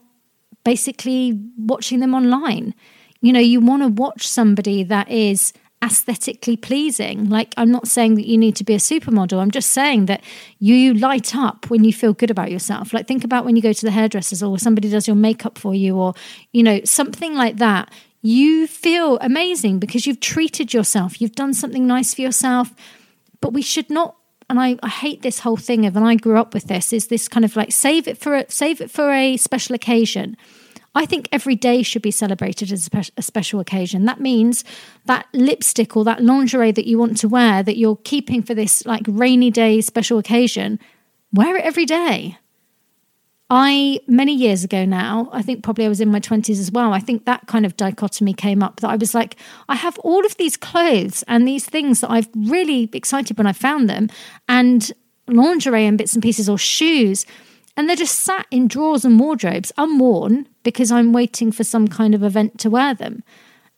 basically 0.63 1.37
watching 1.57 1.99
them 1.99 2.15
online 2.15 2.73
you 3.21 3.31
know, 3.31 3.39
you 3.39 3.59
want 3.59 3.83
to 3.83 3.87
watch 3.87 4.27
somebody 4.27 4.83
that 4.83 5.09
is 5.09 5.53
aesthetically 5.83 6.55
pleasing. 6.55 7.29
Like, 7.29 7.53
I'm 7.57 7.71
not 7.71 7.87
saying 7.87 8.15
that 8.15 8.27
you 8.27 8.37
need 8.37 8.55
to 8.57 8.63
be 8.63 8.73
a 8.73 8.77
supermodel. 8.77 9.39
I'm 9.39 9.51
just 9.51 9.71
saying 9.71 10.05
that 10.05 10.23
you 10.59 10.93
light 10.93 11.35
up 11.35 11.69
when 11.69 11.83
you 11.83 11.91
feel 11.91 12.13
good 12.13 12.29
about 12.29 12.51
yourself. 12.51 12.93
Like, 12.93 13.07
think 13.07 13.23
about 13.23 13.45
when 13.45 13.55
you 13.55 13.61
go 13.61 13.73
to 13.73 13.85
the 13.85 13.91
hairdressers 13.91 14.43
or 14.43 14.59
somebody 14.59 14.89
does 14.89 15.07
your 15.07 15.15
makeup 15.15 15.57
for 15.57 15.73
you 15.73 15.97
or, 15.97 16.13
you 16.51 16.61
know, 16.61 16.81
something 16.83 17.35
like 17.35 17.57
that. 17.57 17.91
You 18.21 18.67
feel 18.67 19.17
amazing 19.19 19.79
because 19.79 20.05
you've 20.05 20.19
treated 20.19 20.73
yourself, 20.73 21.19
you've 21.19 21.35
done 21.35 21.55
something 21.55 21.87
nice 21.87 22.13
for 22.13 22.21
yourself. 22.21 22.73
But 23.39 23.53
we 23.53 23.63
should 23.63 23.89
not 23.89 24.15
and 24.51 24.59
I, 24.59 24.77
I, 24.83 24.89
hate 24.89 25.21
this 25.21 25.39
whole 25.39 25.55
thing 25.55 25.85
of 25.85 25.95
and 25.95 26.05
I 26.05 26.15
grew 26.15 26.37
up 26.37 26.53
with 26.53 26.65
this 26.65 26.91
is 26.91 27.07
this 27.07 27.29
kind 27.29 27.45
of 27.45 27.55
like 27.55 27.71
save 27.71 28.05
it 28.05 28.17
for 28.17 28.35
a, 28.35 28.51
save 28.51 28.81
it 28.81 28.91
for 28.91 29.09
a 29.09 29.37
special 29.37 29.75
occasion. 29.75 30.35
I 30.93 31.05
think 31.05 31.29
every 31.31 31.55
day 31.55 31.83
should 31.83 32.01
be 32.01 32.11
celebrated 32.11 32.71
as 32.71 32.89
a 33.15 33.21
special 33.21 33.59
occasion. 33.59 34.05
That 34.05 34.19
means 34.19 34.65
that 35.05 35.25
lipstick 35.33 35.95
or 35.95 36.03
that 36.03 36.21
lingerie 36.21 36.73
that 36.73 36.85
you 36.85 36.99
want 36.99 37.17
to 37.17 37.29
wear 37.29 37.63
that 37.63 37.77
you're 37.77 37.99
keeping 38.03 38.43
for 38.43 38.53
this 38.53 38.85
like 38.85 39.03
rainy 39.07 39.51
day 39.51 39.79
special 39.79 40.17
occasion, 40.17 40.79
wear 41.31 41.55
it 41.55 41.63
every 41.63 41.85
day. 41.85 42.37
I, 43.53 43.99
many 44.07 44.33
years 44.33 44.63
ago 44.63 44.85
now, 44.85 45.29
I 45.33 45.41
think 45.41 45.61
probably 45.61 45.83
I 45.85 45.89
was 45.89 45.99
in 45.99 46.09
my 46.09 46.21
20s 46.21 46.57
as 46.57 46.71
well. 46.71 46.93
I 46.93 46.99
think 46.99 47.25
that 47.25 47.47
kind 47.47 47.65
of 47.65 47.75
dichotomy 47.75 48.33
came 48.33 48.63
up 48.63 48.79
that 48.79 48.89
I 48.89 48.95
was 48.95 49.13
like, 49.13 49.35
I 49.67 49.75
have 49.75 49.99
all 49.99 50.25
of 50.25 50.37
these 50.37 50.55
clothes 50.55 51.21
and 51.27 51.45
these 51.45 51.65
things 51.65 51.99
that 51.99 52.09
I've 52.09 52.29
really 52.33 52.89
excited 52.93 53.37
when 53.37 53.47
I 53.47 53.51
found 53.51 53.89
them, 53.89 54.09
and 54.47 54.89
lingerie 55.27 55.85
and 55.85 55.97
bits 55.97 56.13
and 56.13 56.23
pieces 56.23 56.47
or 56.47 56.57
shoes. 56.57 57.25
And 57.77 57.87
they're 57.87 57.95
just 57.95 58.19
sat 58.19 58.47
in 58.51 58.67
drawers 58.67 59.05
and 59.05 59.19
wardrobes, 59.19 59.71
unworn, 59.77 60.47
because 60.63 60.91
I'm 60.91 61.13
waiting 61.13 61.51
for 61.51 61.63
some 61.63 61.87
kind 61.87 62.13
of 62.13 62.23
event 62.23 62.59
to 62.59 62.69
wear 62.69 62.93
them. 62.93 63.23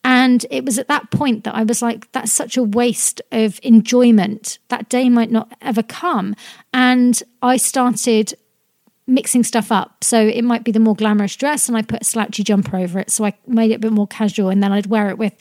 And 0.04 0.46
it 0.50 0.66
was 0.66 0.78
at 0.78 0.90
that 0.90 1.12
point 1.12 1.46
that 1.46 1.56
I 1.56 1.64
was 1.64 1.82
like, 1.82 2.12
that's 2.12 2.34
such 2.34 2.58
a 2.58 2.64
waste 2.64 3.22
of 3.32 3.60
enjoyment. 3.64 4.58
That 4.68 4.90
day 4.90 5.10
might 5.10 5.32
not 5.32 5.56
ever 5.62 5.82
come. 5.82 6.36
And 6.74 7.22
I 7.42 7.56
started 7.56 8.34
mixing 9.08 9.44
stuff 9.44 9.72
up. 9.72 10.04
So 10.04 10.20
it 10.20 10.44
might 10.44 10.64
be 10.64 10.72
the 10.72 10.80
more 10.80 10.96
glamorous 10.96 11.36
dress, 11.36 11.68
and 11.68 11.78
I 11.78 11.82
put 11.82 12.02
a 12.02 12.06
slouchy 12.06 12.44
jumper 12.44 12.78
over 12.78 13.00
it. 13.00 13.12
So 13.12 13.26
I 13.26 13.34
made 13.48 13.72
it 13.72 13.76
a 13.76 13.80
bit 13.80 13.92
more 13.92 14.08
casual, 14.08 14.50
and 14.50 14.62
then 14.62 14.72
I'd 14.72 14.88
wear 14.88 15.10
it 15.10 15.18
with 15.18 15.34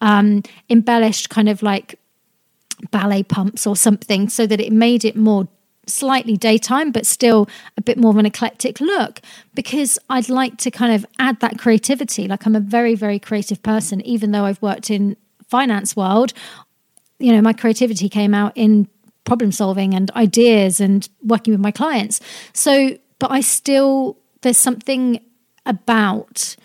um, 0.00 0.42
embellished 0.68 1.28
kind 1.28 1.48
of 1.48 1.62
like 1.62 1.98
ballet 2.90 3.22
pumps 3.24 3.66
or 3.66 3.76
something, 3.76 4.28
so 4.28 4.46
that 4.46 4.60
it 4.60 4.72
made 4.72 5.04
it 5.04 5.16
more 5.16 5.48
slightly 5.88 6.36
daytime, 6.36 6.92
but 6.92 7.06
still 7.06 7.48
a 7.76 7.82
bit 7.82 7.98
more 7.98 8.10
of 8.10 8.16
an 8.16 8.26
eclectic 8.26 8.80
look. 8.80 9.20
Because 9.54 9.98
I'd 10.08 10.28
like 10.28 10.56
to 10.58 10.70
kind 10.70 10.94
of 10.94 11.06
add 11.18 11.40
that 11.40 11.58
creativity. 11.58 12.28
Like 12.28 12.46
I'm 12.46 12.56
a 12.56 12.60
very, 12.60 12.94
very 12.94 13.18
creative 13.18 13.62
person, 13.62 14.00
even 14.02 14.32
though 14.32 14.44
I've 14.44 14.62
worked 14.62 14.90
in 14.90 15.16
finance 15.48 15.96
world. 15.96 16.32
You 17.18 17.32
know, 17.32 17.40
my 17.40 17.52
creativity 17.52 18.08
came 18.08 18.34
out 18.34 18.52
in 18.54 18.88
problem 19.24 19.52
solving 19.52 19.92
and 19.94 20.10
ideas 20.12 20.80
and 20.80 21.08
working 21.22 21.52
with 21.52 21.60
my 21.60 21.70
clients. 21.70 22.20
So 22.52 22.96
but 23.18 23.30
I 23.30 23.40
still, 23.40 24.16
there's 24.42 24.58
something 24.58 25.20
about 25.66 26.56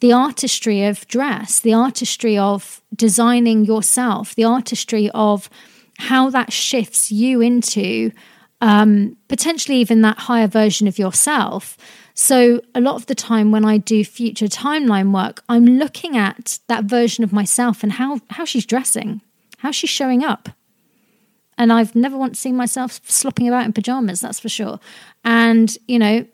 the 0.00 0.12
artistry 0.12 0.84
of 0.84 1.06
dress, 1.08 1.60
the 1.60 1.74
artistry 1.74 2.38
of 2.38 2.82
designing 2.94 3.64
yourself, 3.64 4.34
the 4.34 4.44
artistry 4.44 5.10
of 5.12 5.50
how 5.98 6.30
that 6.30 6.52
shifts 6.52 7.10
you 7.10 7.40
into 7.40 8.12
um, 8.60 9.16
potentially 9.28 9.78
even 9.78 10.02
that 10.02 10.18
higher 10.18 10.46
version 10.46 10.88
of 10.88 10.98
yourself. 10.98 11.76
So, 12.14 12.60
a 12.74 12.80
lot 12.80 12.96
of 12.96 13.06
the 13.06 13.14
time 13.14 13.52
when 13.52 13.64
I 13.64 13.78
do 13.78 14.04
future 14.04 14.46
timeline 14.46 15.12
work, 15.12 15.44
I'm 15.48 15.64
looking 15.64 16.16
at 16.16 16.58
that 16.66 16.84
version 16.84 17.22
of 17.22 17.32
myself 17.32 17.82
and 17.82 17.92
how, 17.92 18.20
how 18.30 18.44
she's 18.44 18.66
dressing, 18.66 19.20
how 19.58 19.70
she's 19.70 19.90
showing 19.90 20.24
up. 20.24 20.48
And 21.56 21.72
I've 21.72 21.94
never 21.94 22.16
once 22.16 22.38
seen 22.38 22.56
myself 22.56 23.00
slopping 23.04 23.48
about 23.48 23.66
in 23.66 23.72
pajamas, 23.72 24.20
that's 24.20 24.40
for 24.40 24.48
sure. 24.48 24.80
And, 25.24 25.76
you 25.86 25.98
know, 25.98 26.26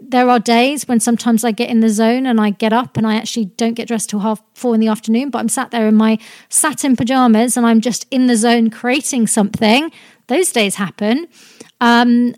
there 0.00 0.28
are 0.28 0.38
days 0.38 0.86
when 0.86 1.00
sometimes 1.00 1.44
I 1.44 1.50
get 1.50 1.70
in 1.70 1.80
the 1.80 1.88
zone 1.88 2.26
and 2.26 2.40
I 2.40 2.50
get 2.50 2.72
up 2.72 2.96
and 2.96 3.06
I 3.06 3.16
actually 3.16 3.46
don't 3.46 3.74
get 3.74 3.88
dressed 3.88 4.10
till 4.10 4.20
half 4.20 4.42
four 4.54 4.74
in 4.74 4.80
the 4.80 4.88
afternoon, 4.88 5.30
but 5.30 5.38
I'm 5.38 5.48
sat 5.48 5.70
there 5.70 5.88
in 5.88 5.96
my 5.96 6.18
satin 6.48 6.96
pajamas 6.96 7.56
and 7.56 7.66
I'm 7.66 7.80
just 7.80 8.06
in 8.10 8.26
the 8.26 8.36
zone 8.36 8.70
creating 8.70 9.26
something. 9.26 9.90
Those 10.28 10.52
days 10.52 10.76
happen. 10.76 11.26
Um, 11.80 12.34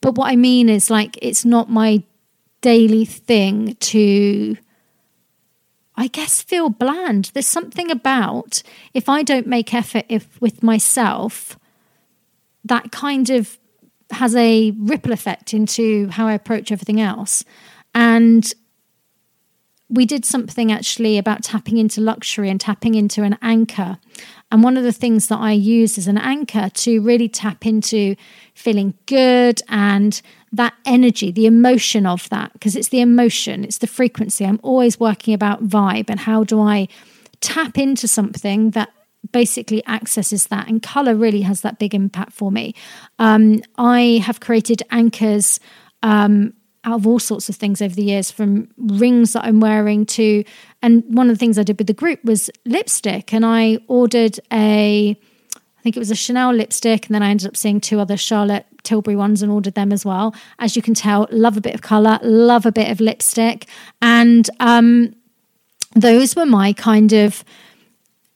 but 0.00 0.14
what 0.16 0.30
I 0.30 0.36
mean 0.36 0.68
is 0.68 0.90
like 0.90 1.18
it's 1.22 1.44
not 1.44 1.70
my 1.70 2.02
daily 2.60 3.04
thing 3.04 3.76
to 3.80 4.56
I 5.94 6.06
guess 6.06 6.40
feel 6.40 6.70
bland. 6.70 7.30
There's 7.34 7.46
something 7.46 7.90
about 7.90 8.62
if 8.94 9.08
I 9.08 9.22
don't 9.22 9.46
make 9.46 9.74
effort 9.74 10.04
if 10.08 10.40
with 10.40 10.62
myself, 10.62 11.58
that 12.64 12.90
kind 12.90 13.28
of 13.30 13.58
has 14.10 14.34
a 14.34 14.72
ripple 14.72 15.12
effect 15.12 15.52
into 15.52 16.08
how 16.08 16.26
I 16.26 16.32
approach 16.32 16.72
everything 16.72 17.00
else. 17.00 17.44
And 17.94 18.52
we 19.92 20.06
did 20.06 20.24
something 20.24 20.72
actually 20.72 21.18
about 21.18 21.42
tapping 21.42 21.76
into 21.76 22.00
luxury 22.00 22.48
and 22.48 22.58
tapping 22.58 22.94
into 22.94 23.22
an 23.22 23.36
anchor. 23.42 23.98
And 24.50 24.62
one 24.62 24.78
of 24.78 24.84
the 24.84 24.92
things 24.92 25.28
that 25.28 25.38
I 25.38 25.52
use 25.52 25.98
as 25.98 26.06
an 26.06 26.16
anchor 26.16 26.70
to 26.70 27.02
really 27.02 27.28
tap 27.28 27.66
into 27.66 28.16
feeling 28.54 28.94
good 29.04 29.60
and 29.68 30.20
that 30.50 30.72
energy, 30.86 31.30
the 31.30 31.44
emotion 31.44 32.06
of 32.06 32.26
that, 32.30 32.54
because 32.54 32.74
it's 32.74 32.88
the 32.88 33.02
emotion, 33.02 33.64
it's 33.64 33.78
the 33.78 33.86
frequency. 33.86 34.46
I'm 34.46 34.60
always 34.62 34.98
working 34.98 35.34
about 35.34 35.68
vibe 35.68 36.08
and 36.08 36.20
how 36.20 36.42
do 36.42 36.60
I 36.60 36.88
tap 37.40 37.76
into 37.76 38.08
something 38.08 38.70
that 38.70 38.90
basically 39.30 39.86
accesses 39.86 40.46
that. 40.46 40.68
And 40.68 40.82
color 40.82 41.14
really 41.14 41.42
has 41.42 41.60
that 41.60 41.78
big 41.78 41.94
impact 41.94 42.32
for 42.32 42.50
me. 42.50 42.74
Um, 43.18 43.60
I 43.76 44.22
have 44.24 44.40
created 44.40 44.82
anchors. 44.90 45.60
Um, 46.02 46.54
out 46.84 46.96
of 46.96 47.06
all 47.06 47.18
sorts 47.18 47.48
of 47.48 47.56
things 47.56 47.80
over 47.80 47.94
the 47.94 48.02
years, 48.02 48.30
from 48.30 48.68
rings 48.76 49.34
that 49.34 49.44
I'm 49.44 49.60
wearing 49.60 50.04
to, 50.06 50.44
and 50.82 51.04
one 51.08 51.28
of 51.28 51.34
the 51.34 51.38
things 51.38 51.58
I 51.58 51.62
did 51.62 51.78
with 51.78 51.86
the 51.86 51.94
group 51.94 52.24
was 52.24 52.50
lipstick, 52.64 53.32
and 53.32 53.46
I 53.46 53.78
ordered 53.86 54.40
a, 54.52 55.16
I 55.54 55.82
think 55.82 55.96
it 55.96 56.00
was 56.00 56.10
a 56.10 56.16
Chanel 56.16 56.52
lipstick, 56.52 57.06
and 57.06 57.14
then 57.14 57.22
I 57.22 57.30
ended 57.30 57.46
up 57.46 57.56
seeing 57.56 57.80
two 57.80 58.00
other 58.00 58.16
Charlotte 58.16 58.66
Tilbury 58.82 59.16
ones 59.16 59.42
and 59.42 59.52
ordered 59.52 59.74
them 59.74 59.92
as 59.92 60.04
well. 60.04 60.34
As 60.58 60.74
you 60.74 60.82
can 60.82 60.94
tell, 60.94 61.28
love 61.30 61.56
a 61.56 61.60
bit 61.60 61.74
of 61.74 61.82
color, 61.82 62.18
love 62.22 62.66
a 62.66 62.72
bit 62.72 62.90
of 62.90 63.00
lipstick, 63.00 63.66
and 64.00 64.50
um, 64.58 65.14
those 65.94 66.34
were 66.34 66.46
my 66.46 66.72
kind 66.72 67.12
of. 67.12 67.44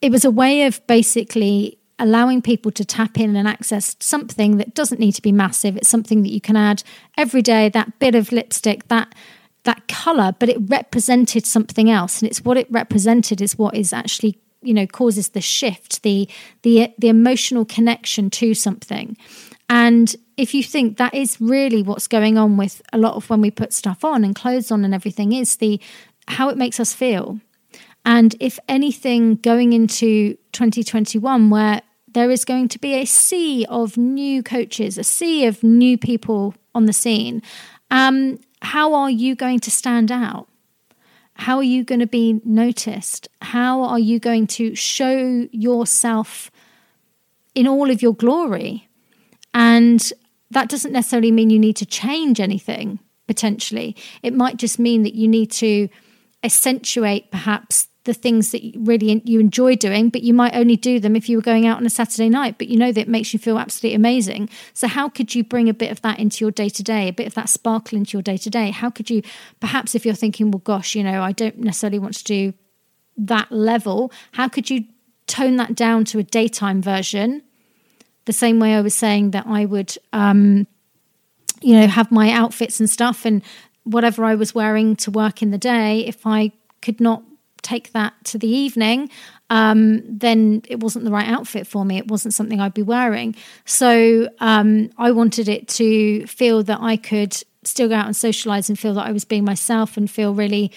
It 0.03 0.13
was 0.13 0.25
a 0.25 0.31
way 0.31 0.67
of 0.67 0.87
basically 0.87 1.79
allowing 1.99 2.43
people 2.43 2.71
to 2.73 2.85
tap 2.85 3.19
in 3.19 3.37
and 3.37 3.49
access 3.49 3.97
something 4.01 4.59
that 4.59 4.75
doesn't 4.75 5.01
need 5.01 5.13
to 5.13 5.23
be 5.23 5.33
massive. 5.33 5.77
It's 5.77 5.89
something 5.89 6.23
that 6.23 6.33
you 6.33 6.41
can 6.41 6.57
add 6.57 6.83
every 7.17 7.43
day, 7.43 7.69
that 7.71 7.99
bit 7.99 8.15
of 8.15 8.33
lipstick, 8.33 8.89
that 8.89 9.15
that 9.65 9.89
color, 9.89 10.35
but 10.39 10.49
it 10.49 10.59
represented 10.61 11.45
something 11.45 11.91
else. 11.91 12.23
And 12.23 12.31
it's 12.31 12.45
what 12.45 12.57
it 12.57 12.71
represented 12.71 13.41
is 13.41 13.59
what 13.59 13.75
is 13.75 13.93
actually, 13.93 14.39
you 14.63 14.73
know, 14.73 14.87
causes 14.87 15.31
the 15.31 15.41
shift, 15.41 16.03
the 16.03 16.29
the 16.63 16.93
the 16.99 17.09
emotional 17.09 17.65
connection 17.65 18.31
to 18.31 18.55
something. 18.55 19.17
And 19.69 20.15
if 20.37 20.55
you 20.55 20.63
think 20.63 20.97
that 20.99 21.15
is 21.15 21.41
really 21.41 21.83
what's 21.83 22.07
going 22.07 22.39
on 22.39 22.57
with 22.57 22.81
a 22.93 22.99
lot 22.99 23.15
of 23.15 23.29
when 23.29 23.41
we 23.41 23.51
put 23.51 23.73
stuff 23.73 24.05
on 24.05 24.23
and 24.23 24.35
clothes 24.35 24.71
on 24.71 24.85
and 24.85 24.95
everything 24.95 25.33
is 25.33 25.57
the 25.57 25.81
how 26.29 26.49
it 26.49 26.57
makes 26.57 26.79
us 26.79 26.93
feel. 26.93 27.41
And 28.05 28.37
if 28.39 28.61
anything, 28.69 29.35
going 29.37 29.73
into 29.73 30.37
2021, 30.53 31.51
where 31.51 31.83
there 32.17 32.31
is 32.31 32.47
going 32.47 32.67
to 32.67 32.79
be 32.79 32.95
a 32.95 33.05
sea 33.05 33.67
of 33.69 33.99
new 33.99 34.43
coaches, 34.43 34.97
a 34.97 35.05
sea 35.05 35.45
of 35.45 35.63
new 35.63 35.99
people 35.99 36.55
on 36.75 36.87
the 36.87 36.93
scene. 36.95 37.43
Um, 37.91 38.41
how 38.63 38.95
are 38.95 39.11
you 39.11 39.35
going 39.35 39.61
to 39.61 39.71
stand 39.71 40.11
out? 40.11 40.49
How 41.35 41.59
are 41.59 41.63
you 41.63 41.85
going 41.85 42.01
to 42.01 42.07
be 42.07 42.41
noticed? 42.43 43.29
How 43.43 43.83
are 43.83 43.99
you 43.99 44.19
going 44.19 44.47
to 44.47 44.75
show 44.75 45.47
yourself 45.53 46.51
in 47.55 47.69
all 47.69 47.91
of 47.91 48.01
your 48.01 48.15
glory? 48.15 48.89
And 49.53 50.11
that 50.51 50.71
doesn't 50.71 50.93
necessarily 50.93 51.31
mean 51.31 51.51
you 51.51 51.59
need 51.59 51.77
to 51.77 51.87
change 51.87 52.41
anything, 52.41 52.99
potentially. 53.27 53.95
It 54.23 54.33
might 54.33 54.57
just 54.57 54.79
mean 54.79 55.03
that 55.03 55.17
you 55.17 55.29
need 55.29 55.51
to 55.51 55.91
accentuate 56.43 57.31
perhaps 57.31 57.89
the 58.07 58.15
things 58.15 58.53
that 58.53 58.63
really 58.77 59.21
you 59.25 59.39
enjoy 59.39 59.77
doing, 59.77 60.09
but 60.09 60.23
you 60.23 60.33
might 60.33 60.55
only 60.55 60.77
do 60.77 60.99
them 60.99 61.15
if 61.15 61.29
you 61.29 61.37
were 61.37 61.43
going 61.43 61.67
out 61.67 61.77
on 61.77 61.85
a 61.85 61.91
Saturday 61.91 62.29
night, 62.29 62.57
but 62.57 62.69
you 62.69 62.79
know 62.79 62.93
that 62.93 63.03
it 63.03 63.09
makes 63.09 63.33
you 63.33 63.39
feel 63.39 63.59
absolutely 63.59 63.95
amazing. 63.95 64.49
So, 64.73 64.89
how 64.89 65.09
could 65.09 65.35
you 65.35 65.45
bring 65.45 65.69
a 65.69 65.75
bit 65.75 65.91
of 65.91 66.01
that 66.03 66.19
into 66.19 66.45
your 66.45 66.53
day 66.53 66.69
to 66.71 66.83
day, 66.83 67.09
a 67.09 67.13
bit 67.13 67.27
of 67.27 67.35
that 67.35 67.49
sparkle 67.49 67.99
into 67.99 68.17
your 68.17 68.23
day 68.23 68.39
to 68.39 68.49
day? 68.49 68.71
How 68.71 68.89
could 68.89 69.11
you, 69.11 69.23
perhaps, 69.61 69.95
if 69.95 70.07
you're 70.07 70.15
thinking, 70.15 70.51
well, 70.51 70.63
gosh, 70.65 70.95
you 70.95 71.03
know, 71.03 71.23
I 71.23 71.33
don't 71.33 71.59
necessarily 71.59 71.99
want 71.99 72.15
to 72.15 72.25
do 72.25 72.55
that 73.19 73.51
level, 73.51 74.13
how 74.33 74.49
could 74.49 74.71
you 74.71 74.85
tone 75.27 75.57
that 75.57 75.75
down 75.75 76.05
to 76.07 76.19
a 76.19 76.23
daytime 76.23 76.81
version? 76.81 77.43
The 78.25 78.33
same 78.33 78.61
way 78.61 78.75
I 78.75 78.81
was 78.81 78.95
saying 78.95 79.33
that 79.33 79.47
I 79.47 79.65
would, 79.65 79.97
um, 80.13 80.67
you 81.61 81.75
know, 81.75 81.87
have 81.87 82.11
my 82.11 82.31
outfits 82.31 82.81
and 82.81 82.89
stuff 82.89 83.25
and 83.25 83.43
whatever 83.85 84.25
I 84.25 84.35
was 84.35 84.55
wearing 84.55 84.97
to 84.97 85.11
work 85.11 85.43
in 85.43 85.51
the 85.51 85.59
day, 85.59 86.01
if 86.07 86.27
I 86.27 86.53
could 86.83 87.01
not 87.01 87.23
take 87.67 87.93
that 87.93 88.15
to 88.25 88.39
the 88.39 88.49
evening, 88.49 89.11
um, 89.51 90.03
then 90.07 90.63
it 90.69 90.81
wasn't 90.81 91.05
the 91.05 91.11
right 91.11 91.29
outfit 91.29 91.67
for 91.67 91.85
me. 91.85 91.99
It 91.99 92.09
wasn't 92.09 92.35
something 92.35 92.61
I'd 92.61 92.75
be 92.75 92.83
wearing. 92.83 93.35
So 93.65 94.29
um, 94.41 94.91
I 94.97 95.11
wanted 95.11 95.49
it 95.49 95.69
to 95.69 96.27
feel 96.27 96.63
that 96.63 96.81
I 96.81 96.97
could 96.97 97.37
still 97.65 97.89
go 97.89 97.97
out 97.97 98.07
and 98.07 98.17
socialize 98.17 98.69
and 98.69 98.79
feel 98.79 98.95
that 98.95 99.07
I 99.07 99.13
was 99.13 99.25
being 99.25 99.45
myself 99.45 99.97
and 99.97 100.11
feel 100.11 100.35
really 100.35 100.73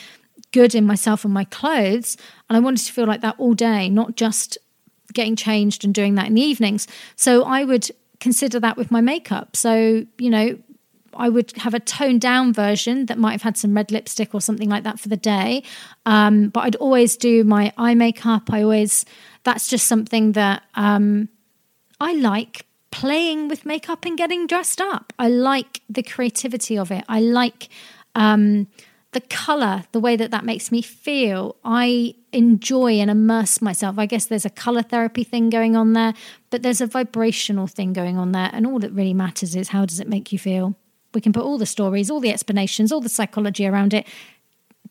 good 0.51 0.73
in 0.73 0.85
myself 0.85 1.23
and 1.23 1.33
my 1.33 1.45
clothes. 1.45 2.17
And 2.49 2.57
I 2.57 2.59
wanted 2.59 2.85
to 2.85 2.93
feel 2.93 3.05
like 3.05 3.21
that 3.21 3.35
all 3.37 3.53
day, 3.53 3.89
not 3.89 4.15
just 4.15 4.57
getting 5.13 5.35
changed 5.35 5.85
and 5.85 5.93
doing 5.93 6.15
that 6.15 6.27
in 6.27 6.33
the 6.33 6.41
evenings. 6.41 6.87
So 7.15 7.43
I 7.43 7.63
would 7.63 7.89
consider 8.19 8.59
that 8.59 8.77
with 8.77 8.91
my 8.91 9.01
makeup. 9.01 9.55
So, 9.55 10.05
you 10.17 10.29
know, 10.29 10.57
I 11.13 11.29
would 11.29 11.51
have 11.57 11.73
a 11.73 11.79
toned 11.79 12.21
down 12.21 12.53
version 12.53 13.05
that 13.07 13.17
might 13.17 13.33
have 13.33 13.41
had 13.41 13.57
some 13.57 13.75
red 13.75 13.91
lipstick 13.91 14.33
or 14.33 14.41
something 14.41 14.69
like 14.69 14.83
that 14.83 14.99
for 14.99 15.09
the 15.09 15.17
day. 15.17 15.63
Um, 16.05 16.49
but 16.49 16.61
I'd 16.61 16.75
always 16.77 17.17
do 17.17 17.43
my 17.43 17.73
eye 17.77 17.95
makeup. 17.95 18.51
I 18.51 18.63
always, 18.63 19.05
that's 19.43 19.67
just 19.67 19.87
something 19.87 20.33
that 20.33 20.63
um, 20.75 21.29
I 21.99 22.13
like 22.13 22.65
playing 22.91 23.47
with 23.47 23.65
makeup 23.65 24.05
and 24.05 24.17
getting 24.17 24.47
dressed 24.47 24.81
up. 24.81 25.13
I 25.19 25.29
like 25.29 25.81
the 25.89 26.03
creativity 26.03 26.77
of 26.77 26.91
it. 26.91 27.03
I 27.07 27.19
like 27.19 27.69
um, 28.15 28.67
the 29.11 29.21
color, 29.21 29.83
the 29.91 29.99
way 29.99 30.15
that 30.15 30.31
that 30.31 30.45
makes 30.45 30.71
me 30.71 30.81
feel. 30.81 31.55
I 31.63 32.15
enjoy 32.31 32.93
and 32.93 33.09
immerse 33.09 33.61
myself. 33.61 33.97
I 33.97 34.05
guess 34.05 34.25
there's 34.25 34.45
a 34.45 34.49
color 34.49 34.81
therapy 34.81 35.23
thing 35.23 35.49
going 35.49 35.75
on 35.75 35.93
there, 35.93 36.13
but 36.49 36.61
there's 36.61 36.81
a 36.81 36.87
vibrational 36.87 37.67
thing 37.67 37.93
going 37.93 38.17
on 38.17 38.31
there. 38.31 38.49
And 38.53 38.67
all 38.67 38.79
that 38.79 38.91
really 38.91 39.13
matters 39.13 39.55
is 39.55 39.69
how 39.69 39.85
does 39.85 39.99
it 39.99 40.07
make 40.07 40.31
you 40.31 40.39
feel? 40.39 40.75
We 41.13 41.21
can 41.21 41.33
put 41.33 41.43
all 41.43 41.57
the 41.57 41.65
stories, 41.65 42.09
all 42.09 42.19
the 42.19 42.31
explanations, 42.31 42.91
all 42.91 43.01
the 43.01 43.09
psychology 43.09 43.65
around 43.65 43.93
it. 43.93 44.07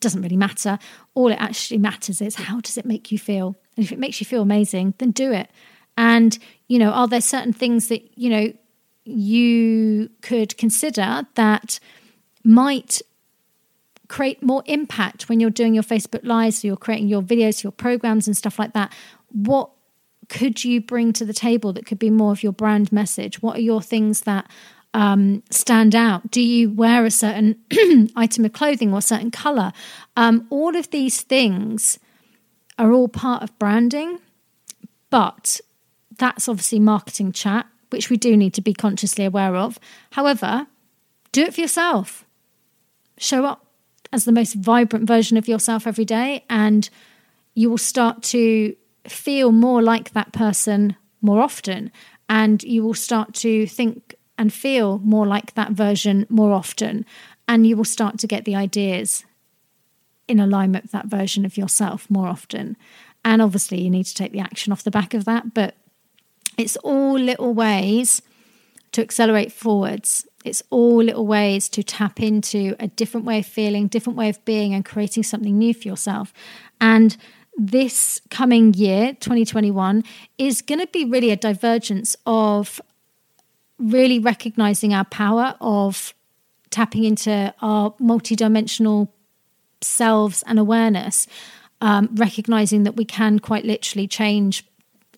Doesn't 0.00 0.22
really 0.22 0.36
matter. 0.36 0.78
All 1.14 1.30
it 1.32 1.40
actually 1.40 1.78
matters 1.78 2.20
is 2.20 2.36
how 2.36 2.60
does 2.60 2.76
it 2.76 2.86
make 2.86 3.10
you 3.10 3.18
feel? 3.18 3.56
And 3.76 3.84
if 3.84 3.92
it 3.92 3.98
makes 3.98 4.20
you 4.20 4.26
feel 4.26 4.42
amazing, 4.42 4.94
then 4.98 5.10
do 5.10 5.32
it. 5.32 5.50
And, 5.96 6.38
you 6.68 6.78
know, 6.78 6.90
are 6.90 7.08
there 7.08 7.20
certain 7.20 7.52
things 7.52 7.88
that, 7.88 8.16
you 8.16 8.30
know, 8.30 8.52
you 9.04 10.10
could 10.22 10.56
consider 10.56 11.26
that 11.34 11.80
might 12.44 13.00
create 14.08 14.42
more 14.42 14.62
impact 14.66 15.28
when 15.28 15.40
you're 15.40 15.50
doing 15.50 15.74
your 15.74 15.82
Facebook 15.82 16.24
lives, 16.24 16.60
so 16.60 16.68
you're 16.68 16.76
creating 16.76 17.08
your 17.08 17.22
videos, 17.22 17.62
your 17.62 17.72
programs, 17.72 18.26
and 18.26 18.36
stuff 18.36 18.58
like 18.58 18.72
that. 18.74 18.92
What 19.32 19.70
could 20.28 20.64
you 20.64 20.80
bring 20.80 21.12
to 21.14 21.24
the 21.24 21.32
table 21.32 21.72
that 21.72 21.86
could 21.86 21.98
be 21.98 22.10
more 22.10 22.32
of 22.32 22.42
your 22.42 22.52
brand 22.52 22.92
message? 22.92 23.42
What 23.42 23.56
are 23.56 23.62
your 23.62 23.82
things 23.82 24.22
that 24.22 24.50
um, 24.94 25.42
stand 25.50 25.94
out? 25.94 26.30
Do 26.30 26.40
you 26.40 26.70
wear 26.70 27.04
a 27.04 27.10
certain 27.10 27.56
item 28.16 28.44
of 28.44 28.52
clothing 28.52 28.92
or 28.92 29.02
certain 29.02 29.30
color? 29.30 29.72
Um, 30.16 30.46
all 30.50 30.76
of 30.76 30.90
these 30.90 31.22
things 31.22 31.98
are 32.78 32.92
all 32.92 33.08
part 33.08 33.42
of 33.42 33.58
branding, 33.58 34.18
but 35.10 35.60
that's 36.18 36.48
obviously 36.48 36.80
marketing 36.80 37.32
chat, 37.32 37.66
which 37.90 38.10
we 38.10 38.16
do 38.16 38.36
need 38.36 38.54
to 38.54 38.60
be 38.60 38.74
consciously 38.74 39.24
aware 39.24 39.56
of. 39.56 39.78
However, 40.12 40.66
do 41.32 41.42
it 41.42 41.54
for 41.54 41.60
yourself. 41.60 42.24
Show 43.18 43.44
up 43.44 43.64
as 44.12 44.24
the 44.24 44.32
most 44.32 44.54
vibrant 44.54 45.06
version 45.06 45.36
of 45.36 45.48
yourself 45.48 45.86
every 45.86 46.04
day, 46.04 46.44
and 46.48 46.88
you 47.54 47.68
will 47.68 47.78
start 47.78 48.22
to 48.22 48.74
feel 49.06 49.52
more 49.52 49.82
like 49.82 50.12
that 50.12 50.32
person 50.32 50.96
more 51.20 51.40
often. 51.40 51.90
And 52.28 52.62
you 52.62 52.82
will 52.82 52.94
start 52.94 53.34
to 53.34 53.66
think 53.66 54.14
and 54.38 54.52
feel 54.52 54.98
more 55.00 55.26
like 55.26 55.54
that 55.54 55.72
version 55.72 56.26
more 56.30 56.52
often. 56.52 57.04
And 57.46 57.66
you 57.66 57.76
will 57.76 57.84
start 57.84 58.18
to 58.20 58.26
get 58.26 58.44
the 58.44 58.54
ideas 58.54 59.24
in 60.28 60.38
alignment 60.38 60.84
with 60.84 60.92
that 60.92 61.06
version 61.06 61.44
of 61.44 61.56
yourself 61.56 62.08
more 62.08 62.28
often. 62.28 62.76
And 63.24 63.42
obviously, 63.42 63.82
you 63.82 63.90
need 63.90 64.04
to 64.04 64.14
take 64.14 64.32
the 64.32 64.40
action 64.40 64.72
off 64.72 64.84
the 64.84 64.90
back 64.90 65.12
of 65.12 65.24
that. 65.24 65.54
But 65.54 65.74
it's 66.56 66.76
all 66.78 67.18
little 67.18 67.52
ways 67.52 68.22
to 68.92 69.02
accelerate 69.02 69.52
forwards. 69.52 70.26
It's 70.44 70.62
all 70.70 71.02
little 71.02 71.26
ways 71.26 71.68
to 71.70 71.82
tap 71.82 72.20
into 72.20 72.76
a 72.78 72.86
different 72.88 73.26
way 73.26 73.40
of 73.40 73.46
feeling, 73.46 73.88
different 73.88 74.16
way 74.16 74.28
of 74.28 74.42
being, 74.44 74.72
and 74.72 74.84
creating 74.84 75.24
something 75.24 75.58
new 75.58 75.74
for 75.74 75.88
yourself. 75.88 76.32
And 76.80 77.16
this 77.56 78.20
coming 78.30 78.72
year, 78.74 79.14
2021, 79.14 80.04
is 80.38 80.62
going 80.62 80.78
to 80.78 80.86
be 80.86 81.04
really 81.04 81.30
a 81.30 81.36
divergence 81.36 82.16
of 82.24 82.80
really 83.78 84.18
recognizing 84.18 84.92
our 84.92 85.04
power 85.04 85.54
of 85.60 86.14
tapping 86.70 87.04
into 87.04 87.54
our 87.62 87.92
multidimensional 87.94 89.08
selves 89.80 90.42
and 90.46 90.58
awareness, 90.58 91.26
um, 91.80 92.10
recognizing 92.14 92.82
that 92.82 92.96
we 92.96 93.04
can 93.04 93.38
quite 93.38 93.64
literally 93.64 94.08
change 94.08 94.64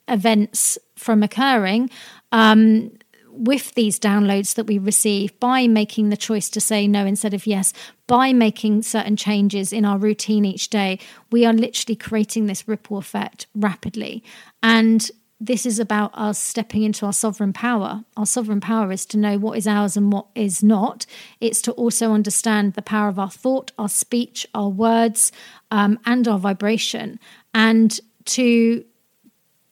events 0.08 0.78
from 0.96 1.22
occurring. 1.22 1.90
Um, 2.32 2.92
with 3.32 3.74
these 3.74 3.98
downloads 3.98 4.54
that 4.54 4.66
we 4.66 4.76
receive 4.78 5.38
by 5.40 5.66
making 5.66 6.10
the 6.10 6.16
choice 6.16 6.50
to 6.50 6.60
say 6.60 6.86
no 6.86 7.06
instead 7.06 7.32
of 7.32 7.46
yes, 7.46 7.72
by 8.06 8.32
making 8.32 8.82
certain 8.82 9.16
changes 9.16 9.72
in 9.72 9.84
our 9.84 9.98
routine 9.98 10.44
each 10.44 10.68
day, 10.68 10.98
we 11.30 11.46
are 11.46 11.52
literally 11.52 11.96
creating 11.96 12.46
this 12.46 12.68
ripple 12.68 12.98
effect 12.98 13.46
rapidly. 13.54 14.22
And 14.62 15.10
this 15.40 15.64
is 15.64 15.78
about 15.78 16.10
us 16.12 16.38
stepping 16.38 16.82
into 16.82 17.06
our 17.06 17.14
sovereign 17.14 17.54
power. 17.54 18.04
Our 18.14 18.26
sovereign 18.26 18.60
power 18.60 18.92
is 18.92 19.06
to 19.06 19.16
know 19.16 19.38
what 19.38 19.56
is 19.56 19.66
ours 19.66 19.96
and 19.96 20.12
what 20.12 20.26
is 20.34 20.62
not. 20.62 21.06
It's 21.40 21.62
to 21.62 21.72
also 21.72 22.12
understand 22.12 22.74
the 22.74 22.82
power 22.82 23.08
of 23.08 23.18
our 23.18 23.30
thought, 23.30 23.72
our 23.78 23.88
speech, 23.88 24.46
our 24.54 24.68
words, 24.68 25.32
um, 25.70 25.98
and 26.04 26.28
our 26.28 26.38
vibration, 26.38 27.18
and 27.54 27.98
to 28.26 28.84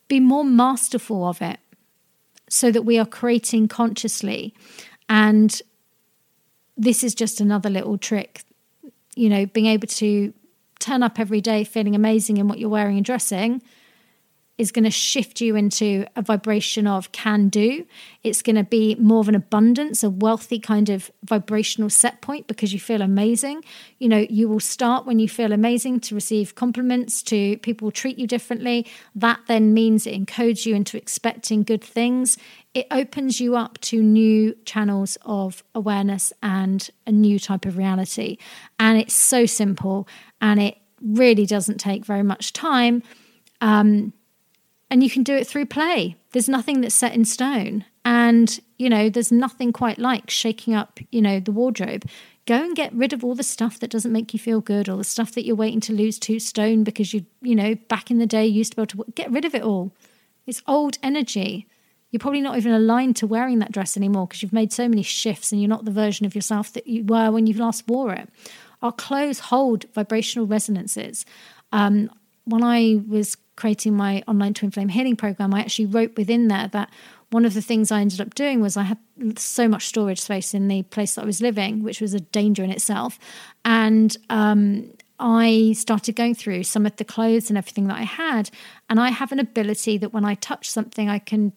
be 0.08 0.20
more 0.20 0.44
masterful 0.44 1.28
of 1.28 1.42
it 1.42 1.58
so 2.48 2.70
that 2.70 2.82
we 2.82 2.98
are 2.98 3.04
creating 3.04 3.68
consciously. 3.68 4.54
And 5.06 5.60
this 6.78 7.04
is 7.04 7.14
just 7.14 7.42
another 7.42 7.68
little 7.68 7.98
trick, 7.98 8.42
you 9.14 9.28
know, 9.28 9.44
being 9.44 9.66
able 9.66 9.88
to 9.88 10.32
turn 10.78 11.02
up 11.02 11.20
every 11.20 11.42
day 11.42 11.62
feeling 11.64 11.94
amazing 11.94 12.38
in 12.38 12.48
what 12.48 12.58
you're 12.58 12.70
wearing 12.70 12.96
and 12.96 13.04
dressing 13.04 13.60
is 14.58 14.72
going 14.72 14.84
to 14.84 14.90
shift 14.90 15.40
you 15.40 15.54
into 15.54 16.04
a 16.16 16.22
vibration 16.22 16.88
of 16.88 17.12
can 17.12 17.48
do. 17.48 17.86
It's 18.24 18.42
going 18.42 18.56
to 18.56 18.64
be 18.64 18.96
more 18.96 19.20
of 19.20 19.28
an 19.28 19.36
abundance, 19.36 20.02
a 20.02 20.10
wealthy 20.10 20.58
kind 20.58 20.90
of 20.90 21.12
vibrational 21.24 21.88
set 21.88 22.20
point 22.20 22.48
because 22.48 22.72
you 22.72 22.80
feel 22.80 23.00
amazing. 23.00 23.64
You 23.98 24.08
know, 24.08 24.26
you 24.28 24.48
will 24.48 24.60
start 24.60 25.06
when 25.06 25.20
you 25.20 25.28
feel 25.28 25.52
amazing 25.52 26.00
to 26.00 26.14
receive 26.16 26.56
compliments, 26.56 27.22
to 27.24 27.56
people 27.58 27.92
treat 27.92 28.18
you 28.18 28.26
differently. 28.26 28.84
That 29.14 29.38
then 29.46 29.72
means 29.72 30.06
it 30.06 30.14
encodes 30.20 30.66
you 30.66 30.74
into 30.74 30.96
expecting 30.96 31.62
good 31.62 31.82
things. 31.82 32.36
It 32.74 32.88
opens 32.90 33.40
you 33.40 33.56
up 33.56 33.78
to 33.82 34.02
new 34.02 34.56
channels 34.64 35.16
of 35.22 35.62
awareness 35.74 36.32
and 36.42 36.88
a 37.06 37.12
new 37.12 37.38
type 37.38 37.64
of 37.64 37.78
reality. 37.78 38.38
And 38.80 38.98
it's 38.98 39.14
so 39.14 39.46
simple 39.46 40.08
and 40.40 40.60
it 40.60 40.78
really 41.00 41.46
doesn't 41.46 41.78
take 41.78 42.04
very 42.04 42.24
much 42.24 42.52
time. 42.52 43.04
Um, 43.60 44.12
and 44.90 45.02
you 45.02 45.10
can 45.10 45.22
do 45.22 45.34
it 45.34 45.46
through 45.46 45.66
play. 45.66 46.16
There's 46.32 46.48
nothing 46.48 46.80
that's 46.80 46.94
set 46.94 47.14
in 47.14 47.24
stone. 47.24 47.84
And, 48.04 48.58
you 48.78 48.88
know, 48.88 49.10
there's 49.10 49.30
nothing 49.32 49.72
quite 49.72 49.98
like 49.98 50.30
shaking 50.30 50.74
up, 50.74 50.98
you 51.10 51.20
know, 51.20 51.40
the 51.40 51.52
wardrobe. 51.52 52.04
Go 52.46 52.62
and 52.62 52.74
get 52.74 52.94
rid 52.94 53.12
of 53.12 53.22
all 53.22 53.34
the 53.34 53.42
stuff 53.42 53.78
that 53.80 53.90
doesn't 53.90 54.12
make 54.12 54.32
you 54.32 54.38
feel 54.38 54.62
good 54.62 54.88
or 54.88 54.96
the 54.96 55.04
stuff 55.04 55.32
that 55.32 55.44
you're 55.44 55.54
waiting 55.54 55.80
to 55.80 55.92
lose 55.92 56.18
two 56.18 56.38
stone 56.38 56.84
because 56.84 57.12
you, 57.12 57.26
you 57.42 57.54
know, 57.54 57.74
back 57.74 58.10
in 58.10 58.18
the 58.18 58.26
day 58.26 58.46
you 58.46 58.54
used 58.54 58.72
to 58.72 58.76
be 58.76 58.82
able 58.82 59.04
to 59.04 59.12
get 59.12 59.30
rid 59.30 59.44
of 59.44 59.54
it 59.54 59.62
all. 59.62 59.92
It's 60.46 60.62
old 60.66 60.96
energy. 61.02 61.66
You're 62.10 62.20
probably 62.20 62.40
not 62.40 62.56
even 62.56 62.72
aligned 62.72 63.16
to 63.16 63.26
wearing 63.26 63.58
that 63.58 63.72
dress 63.72 63.98
anymore 63.98 64.26
because 64.26 64.42
you've 64.42 64.54
made 64.54 64.72
so 64.72 64.88
many 64.88 65.02
shifts 65.02 65.52
and 65.52 65.60
you're 65.60 65.68
not 65.68 65.84
the 65.84 65.90
version 65.90 66.24
of 66.24 66.34
yourself 66.34 66.72
that 66.72 66.86
you 66.86 67.04
were 67.04 67.30
when 67.30 67.46
you 67.46 67.52
last 67.52 67.86
wore 67.86 68.14
it. 68.14 68.30
Our 68.80 68.92
clothes 68.92 69.40
hold 69.40 69.84
vibrational 69.92 70.46
resonances. 70.46 71.26
Um, 71.72 72.10
when 72.48 72.64
I 72.64 73.00
was 73.06 73.36
creating 73.56 73.94
my 73.94 74.22
online 74.26 74.54
twin 74.54 74.70
flame 74.70 74.88
healing 74.88 75.16
program, 75.16 75.52
I 75.52 75.60
actually 75.60 75.86
wrote 75.86 76.16
within 76.16 76.48
there 76.48 76.68
that 76.68 76.90
one 77.30 77.44
of 77.44 77.54
the 77.54 77.60
things 77.60 77.92
I 77.92 78.00
ended 78.00 78.20
up 78.20 78.34
doing 78.34 78.60
was 78.60 78.76
I 78.76 78.84
had 78.84 78.98
so 79.36 79.68
much 79.68 79.86
storage 79.86 80.20
space 80.20 80.54
in 80.54 80.68
the 80.68 80.82
place 80.84 81.14
that 81.14 81.22
I 81.22 81.26
was 81.26 81.42
living, 81.42 81.82
which 81.82 82.00
was 82.00 82.14
a 82.14 82.20
danger 82.20 82.64
in 82.64 82.70
itself. 82.70 83.18
And 83.64 84.16
um, 84.30 84.90
I 85.20 85.72
started 85.76 86.16
going 86.16 86.34
through 86.34 86.62
some 86.62 86.86
of 86.86 86.96
the 86.96 87.04
clothes 87.04 87.50
and 87.50 87.58
everything 87.58 87.88
that 87.88 87.98
I 87.98 88.04
had. 88.04 88.50
And 88.88 88.98
I 88.98 89.10
have 89.10 89.32
an 89.32 89.40
ability 89.40 89.98
that 89.98 90.14
when 90.14 90.24
I 90.24 90.34
touch 90.34 90.70
something, 90.70 91.08
I 91.08 91.18
can 91.18 91.52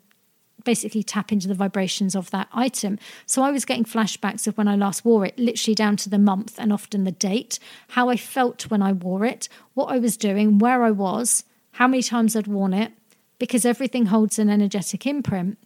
basically 0.63 1.03
tap 1.03 1.31
into 1.31 1.47
the 1.47 1.53
vibrations 1.53 2.15
of 2.15 2.31
that 2.31 2.47
item. 2.53 2.99
So 3.25 3.43
I 3.43 3.51
was 3.51 3.65
getting 3.65 3.85
flashbacks 3.85 4.47
of 4.47 4.57
when 4.57 4.67
I 4.67 4.75
last 4.75 5.05
wore 5.05 5.25
it, 5.25 5.37
literally 5.37 5.75
down 5.75 5.97
to 5.97 6.09
the 6.09 6.19
month 6.19 6.57
and 6.57 6.71
often 6.71 7.03
the 7.03 7.11
date, 7.11 7.59
how 7.89 8.09
I 8.09 8.17
felt 8.17 8.69
when 8.69 8.81
I 8.81 8.91
wore 8.91 9.25
it, 9.25 9.49
what 9.73 9.91
I 9.91 9.97
was 9.97 10.17
doing, 10.17 10.59
where 10.59 10.83
I 10.83 10.91
was 10.91 11.43
how 11.73 11.87
many 11.87 12.03
times 12.03 12.35
I'd 12.35 12.47
worn 12.47 12.73
it, 12.73 12.91
because 13.39 13.65
everything 13.65 14.07
holds 14.07 14.37
an 14.37 14.49
energetic 14.49 15.05
imprint. 15.05 15.57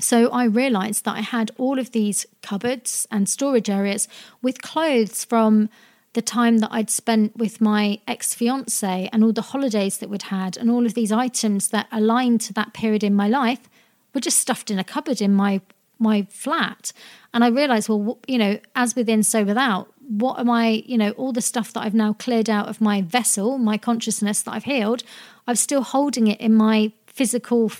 So 0.00 0.30
I 0.30 0.44
realized 0.44 1.04
that 1.04 1.16
I 1.16 1.20
had 1.20 1.50
all 1.58 1.78
of 1.78 1.92
these 1.92 2.26
cupboards 2.42 3.06
and 3.10 3.28
storage 3.28 3.70
areas 3.70 4.08
with 4.40 4.62
clothes 4.62 5.24
from 5.24 5.68
the 6.12 6.22
time 6.22 6.58
that 6.58 6.70
I'd 6.70 6.90
spent 6.90 7.36
with 7.36 7.60
my 7.60 7.98
ex 8.06 8.34
fiance 8.34 9.08
and 9.12 9.24
all 9.24 9.32
the 9.32 9.40
holidays 9.42 9.98
that 9.98 10.10
we'd 10.10 10.24
had, 10.24 10.56
and 10.56 10.70
all 10.70 10.84
of 10.84 10.94
these 10.94 11.12
items 11.12 11.68
that 11.68 11.86
aligned 11.90 12.40
to 12.42 12.52
that 12.52 12.74
period 12.74 13.02
in 13.02 13.14
my 13.14 13.28
life 13.28 13.70
were 14.14 14.20
just 14.20 14.38
stuffed 14.38 14.70
in 14.70 14.78
a 14.78 14.84
cupboard 14.84 15.20
in 15.20 15.34
my 15.34 15.60
my 15.98 16.26
flat. 16.30 16.92
And 17.32 17.44
I 17.44 17.48
realized, 17.48 17.88
well, 17.88 18.18
you 18.26 18.36
know, 18.36 18.58
as 18.74 18.96
within, 18.96 19.22
so 19.22 19.44
without 19.44 19.92
what 20.08 20.38
am 20.40 20.50
I, 20.50 20.82
you 20.84 20.98
know, 20.98 21.12
all 21.12 21.32
the 21.32 21.40
stuff 21.40 21.72
that 21.72 21.80
I've 21.80 21.94
now 21.94 22.12
cleared 22.12 22.50
out 22.50 22.68
of 22.68 22.80
my 22.80 23.02
vessel, 23.02 23.56
my 23.56 23.78
consciousness 23.78 24.42
that 24.42 24.52
I've 24.52 24.64
healed, 24.64 25.04
I'm 25.46 25.54
still 25.54 25.82
holding 25.82 26.26
it 26.26 26.40
in 26.40 26.54
my 26.54 26.92
physical 27.06 27.70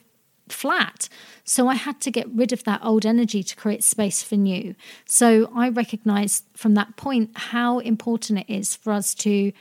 flat. 0.48 1.08
So 1.44 1.66
I 1.66 1.74
had 1.74 2.00
to 2.02 2.10
get 2.10 2.28
rid 2.32 2.52
of 2.52 2.64
that 2.64 2.80
old 2.84 3.04
energy 3.04 3.42
to 3.42 3.56
create 3.56 3.82
space 3.82 4.22
for 4.22 4.36
new. 4.36 4.74
So 5.04 5.50
I 5.54 5.68
recognized 5.68 6.44
from 6.54 6.74
that 6.74 6.96
point 6.96 7.30
how 7.34 7.80
important 7.80 8.38
it 8.38 8.46
is 8.48 8.76
for 8.76 8.92
us 8.92 9.14
to 9.16 9.52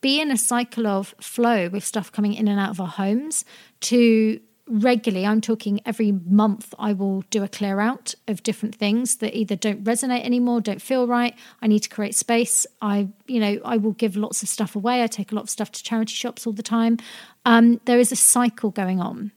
be 0.00 0.20
in 0.20 0.30
a 0.30 0.36
cycle 0.36 0.86
of 0.86 1.14
flow 1.20 1.68
with 1.68 1.84
stuff 1.84 2.12
coming 2.12 2.34
in 2.34 2.46
and 2.46 2.60
out 2.60 2.70
of 2.70 2.80
our 2.80 2.86
homes, 2.86 3.44
to 3.80 4.40
regularly, 4.68 5.26
I'm 5.26 5.40
talking 5.40 5.80
every 5.86 6.12
month, 6.12 6.74
I 6.78 6.92
will 6.92 7.22
do 7.30 7.42
a 7.42 7.48
clear 7.48 7.80
out 7.80 8.14
of 8.26 8.42
different 8.42 8.74
things 8.74 9.16
that 9.16 9.36
either 9.36 9.56
don't 9.56 9.84
resonate 9.84 10.24
anymore, 10.24 10.60
don't 10.60 10.82
feel 10.82 11.06
right. 11.06 11.34
I 11.62 11.66
need 11.66 11.80
to 11.80 11.88
create 11.88 12.14
space. 12.14 12.66
I, 12.82 13.08
you 13.26 13.40
know, 13.40 13.60
I 13.64 13.76
will 13.76 13.92
give 13.92 14.16
lots 14.16 14.42
of 14.42 14.48
stuff 14.48 14.74
away. 14.74 15.02
I 15.02 15.06
take 15.06 15.32
a 15.32 15.34
lot 15.34 15.44
of 15.44 15.50
stuff 15.50 15.70
to 15.72 15.82
charity 15.82 16.14
shops 16.14 16.46
all 16.46 16.52
the 16.52 16.62
time. 16.62 16.98
Um, 17.44 17.80
there 17.84 18.00
is 18.00 18.10
a 18.10 18.16
cycle 18.16 18.70
going 18.70 19.00
on. 19.00 19.32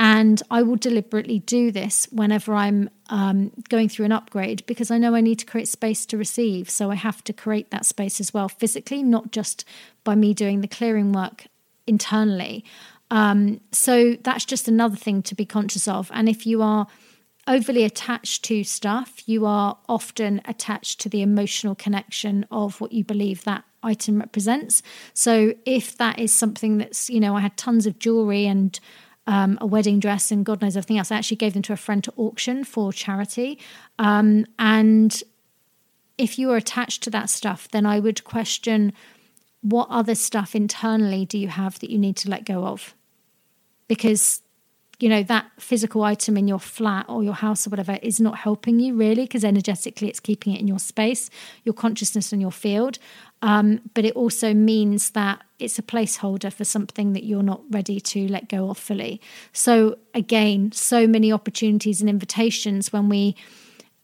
And 0.00 0.40
I 0.48 0.62
will 0.62 0.76
deliberately 0.76 1.40
do 1.40 1.72
this 1.72 2.06
whenever 2.12 2.54
I'm 2.54 2.88
um, 3.10 3.50
going 3.68 3.88
through 3.88 4.04
an 4.04 4.12
upgrade 4.12 4.64
because 4.66 4.92
I 4.92 4.98
know 4.98 5.16
I 5.16 5.20
need 5.20 5.40
to 5.40 5.46
create 5.46 5.66
space 5.66 6.06
to 6.06 6.16
receive. 6.16 6.70
So 6.70 6.92
I 6.92 6.94
have 6.94 7.24
to 7.24 7.32
create 7.32 7.70
that 7.72 7.84
space 7.84 8.20
as 8.20 8.32
well 8.32 8.48
physically, 8.48 9.02
not 9.02 9.32
just 9.32 9.64
by 10.04 10.14
me 10.14 10.34
doing 10.34 10.60
the 10.60 10.68
clearing 10.68 11.12
work 11.12 11.46
internally. 11.88 12.64
Um, 13.10 13.60
so 13.72 14.16
that's 14.22 14.44
just 14.44 14.68
another 14.68 14.96
thing 14.96 15.22
to 15.22 15.34
be 15.34 15.46
conscious 15.46 15.88
of. 15.88 16.10
And 16.12 16.28
if 16.28 16.46
you 16.46 16.62
are 16.62 16.86
overly 17.46 17.84
attached 17.84 18.44
to 18.44 18.62
stuff, 18.62 19.26
you 19.26 19.46
are 19.46 19.78
often 19.88 20.42
attached 20.44 21.00
to 21.00 21.08
the 21.08 21.22
emotional 21.22 21.74
connection 21.74 22.46
of 22.50 22.80
what 22.80 22.92
you 22.92 23.02
believe 23.02 23.44
that 23.44 23.64
item 23.82 24.18
represents. 24.18 24.82
So 25.14 25.54
if 25.64 25.96
that 25.96 26.18
is 26.18 26.32
something 26.32 26.78
that's, 26.78 27.08
you 27.08 27.20
know, 27.20 27.36
I 27.36 27.40
had 27.40 27.56
tons 27.56 27.86
of 27.86 27.98
jewelry 27.98 28.46
and 28.46 28.78
um, 29.26 29.58
a 29.60 29.66
wedding 29.66 30.00
dress 30.00 30.30
and 30.30 30.44
God 30.44 30.60
knows 30.60 30.76
everything 30.76 30.98
else, 30.98 31.10
I 31.10 31.16
actually 31.16 31.36
gave 31.38 31.54
them 31.54 31.62
to 31.62 31.72
a 31.72 31.76
friend 31.76 32.04
to 32.04 32.12
auction 32.16 32.64
for 32.64 32.92
charity. 32.92 33.58
Um, 33.98 34.46
and 34.58 35.22
if 36.18 36.38
you 36.38 36.50
are 36.50 36.56
attached 36.56 37.02
to 37.04 37.10
that 37.10 37.30
stuff, 37.30 37.68
then 37.70 37.86
I 37.86 38.00
would 38.00 38.24
question 38.24 38.92
what 39.60 39.88
other 39.90 40.14
stuff 40.14 40.54
internally 40.54 41.24
do 41.24 41.38
you 41.38 41.48
have 41.48 41.78
that 41.80 41.90
you 41.90 41.98
need 41.98 42.16
to 42.18 42.30
let 42.30 42.44
go 42.44 42.64
of? 42.64 42.94
Because 43.88 44.42
you 45.00 45.08
know 45.08 45.22
that 45.22 45.46
physical 45.58 46.02
item 46.02 46.36
in 46.36 46.48
your 46.48 46.58
flat 46.58 47.06
or 47.08 47.22
your 47.22 47.34
house 47.34 47.66
or 47.66 47.70
whatever 47.70 47.98
is 48.02 48.20
not 48.20 48.38
helping 48.38 48.80
you 48.80 48.94
really 48.94 49.22
because 49.22 49.44
energetically 49.44 50.08
it's 50.08 50.18
keeping 50.18 50.54
it 50.54 50.60
in 50.60 50.66
your 50.66 50.78
space 50.78 51.30
your 51.64 51.72
consciousness 51.72 52.32
and 52.32 52.40
your 52.40 52.52
field. 52.52 52.98
Um, 53.40 53.82
but 53.94 54.04
it 54.04 54.16
also 54.16 54.52
means 54.52 55.10
that 55.10 55.44
it's 55.60 55.78
a 55.78 55.82
placeholder 55.82 56.52
for 56.52 56.64
something 56.64 57.12
that 57.12 57.22
you're 57.22 57.44
not 57.44 57.62
ready 57.70 58.00
to 58.00 58.26
let 58.26 58.48
go 58.48 58.70
of 58.70 58.78
fully. 58.78 59.20
So 59.52 59.98
again 60.14 60.72
so 60.72 61.06
many 61.06 61.32
opportunities 61.32 62.00
and 62.00 62.10
invitations 62.10 62.92
when 62.92 63.08
we 63.08 63.36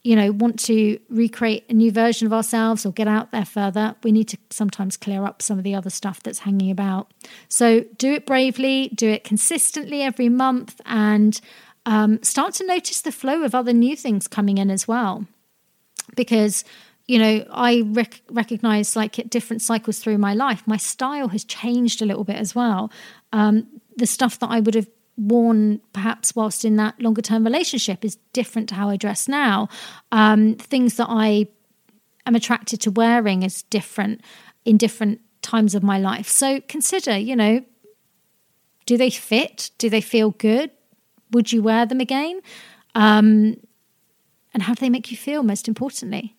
you 0.04 0.14
know, 0.14 0.30
want 0.32 0.60
to 0.60 0.98
recreate 1.08 1.64
a 1.70 1.72
new 1.72 1.90
version 1.90 2.26
of 2.26 2.32
ourselves 2.32 2.84
or 2.84 2.92
get 2.92 3.08
out 3.08 3.32
there 3.32 3.46
further, 3.46 3.96
we 4.04 4.12
need 4.12 4.28
to 4.28 4.36
sometimes 4.50 4.98
clear 4.98 5.24
up 5.24 5.40
some 5.40 5.56
of 5.56 5.64
the 5.64 5.74
other 5.74 5.88
stuff 5.88 6.22
that's 6.22 6.40
hanging 6.40 6.70
about. 6.70 7.10
So 7.48 7.80
do 7.96 8.12
it 8.12 8.26
bravely, 8.26 8.90
do 8.94 9.08
it 9.08 9.24
consistently 9.24 10.02
every 10.02 10.28
month, 10.28 10.78
and 10.84 11.40
um, 11.86 12.22
start 12.22 12.52
to 12.54 12.66
notice 12.66 13.00
the 13.00 13.12
flow 13.12 13.42
of 13.42 13.54
other 13.54 13.72
new 13.72 13.96
things 13.96 14.28
coming 14.28 14.58
in 14.58 14.70
as 14.70 14.86
well. 14.86 15.26
Because 16.14 16.64
you 17.06 17.18
know, 17.18 17.44
I 17.50 17.82
rec- 17.86 18.22
recognize 18.30 18.96
like 18.96 19.18
at 19.18 19.28
different 19.28 19.60
cycles 19.60 19.98
through 19.98 20.18
my 20.18 20.32
life, 20.32 20.62
my 20.66 20.78
style 20.78 21.28
has 21.28 21.44
changed 21.44 22.00
a 22.00 22.06
little 22.06 22.24
bit 22.24 22.36
as 22.36 22.54
well. 22.54 22.90
Um, 23.32 23.66
the 23.96 24.06
stuff 24.06 24.38
that 24.38 24.48
I 24.50 24.60
would 24.60 24.74
have 24.74 24.88
worn 25.16 25.80
perhaps 25.92 26.34
whilst 26.34 26.64
in 26.64 26.76
that 26.76 27.00
longer 27.00 27.22
term 27.22 27.44
relationship 27.44 28.04
is 28.04 28.16
different 28.32 28.68
to 28.70 28.74
how 28.74 28.88
I 28.88 28.96
dress 28.96 29.28
now. 29.28 29.68
Um, 30.12 30.54
things 30.54 30.96
that 30.96 31.06
I 31.08 31.48
am 32.26 32.34
attracted 32.34 32.80
to 32.82 32.90
wearing 32.90 33.42
is 33.42 33.62
different 33.62 34.20
in 34.64 34.76
different 34.76 35.20
times 35.42 35.74
of 35.74 35.82
my 35.82 35.98
life. 35.98 36.28
So 36.28 36.60
consider, 36.62 37.16
you 37.16 37.36
know, 37.36 37.64
do 38.86 38.96
they 38.96 39.10
fit? 39.10 39.70
Do 39.78 39.88
they 39.88 40.00
feel 40.00 40.30
good? 40.30 40.70
Would 41.30 41.52
you 41.52 41.62
wear 41.62 41.86
them 41.86 42.00
again? 42.00 42.40
Um, 42.94 43.56
and 44.52 44.62
how 44.62 44.74
do 44.74 44.80
they 44.80 44.90
make 44.90 45.10
you 45.10 45.16
feel, 45.16 45.42
most 45.42 45.68
importantly? 45.68 46.36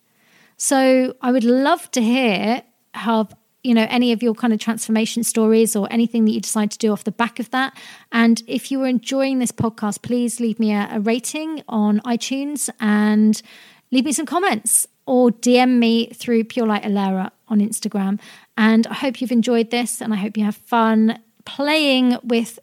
So 0.56 1.14
I 1.20 1.32
would 1.32 1.44
love 1.44 1.90
to 1.92 2.00
hear 2.00 2.62
how 2.94 3.28
you 3.66 3.74
know 3.74 3.86
any 3.90 4.12
of 4.12 4.22
your 4.22 4.34
kind 4.34 4.52
of 4.52 4.60
transformation 4.60 5.24
stories 5.24 5.74
or 5.74 5.88
anything 5.90 6.24
that 6.24 6.30
you 6.30 6.40
decide 6.40 6.70
to 6.70 6.78
do 6.78 6.92
off 6.92 7.04
the 7.04 7.12
back 7.12 7.38
of 7.40 7.50
that. 7.50 7.76
And 8.12 8.42
if 8.46 8.70
you 8.70 8.82
are 8.82 8.86
enjoying 8.86 9.38
this 9.38 9.52
podcast 9.52 10.02
please 10.02 10.40
leave 10.40 10.58
me 10.58 10.72
a, 10.72 10.88
a 10.92 11.00
rating 11.00 11.62
on 11.68 12.00
itunes 12.00 12.70
and 12.80 13.42
leave 13.90 14.04
me 14.04 14.12
some 14.12 14.26
comments 14.26 14.86
or 15.06 15.30
dm 15.30 15.78
me 15.78 16.06
through 16.10 16.44
pure 16.44 16.66
light 16.66 16.84
Alara 16.84 17.30
on 17.48 17.60
instagram. 17.60 18.20
And 18.56 18.86
i 18.86 18.94
hope 18.94 19.20
you've 19.20 19.32
enjoyed 19.32 19.70
this 19.70 20.00
and 20.00 20.14
i 20.14 20.16
hope 20.16 20.36
you 20.36 20.44
have 20.44 20.56
fun 20.56 21.18
playing 21.44 22.18
with 22.22 22.58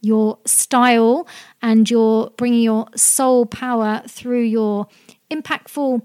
your 0.00 0.38
style 0.46 1.26
and 1.60 1.90
you're 1.90 2.30
bringing 2.36 2.62
your 2.62 2.86
soul 2.94 3.46
power 3.46 4.02
through 4.06 4.42
your 4.42 4.86
impactful 5.30 6.02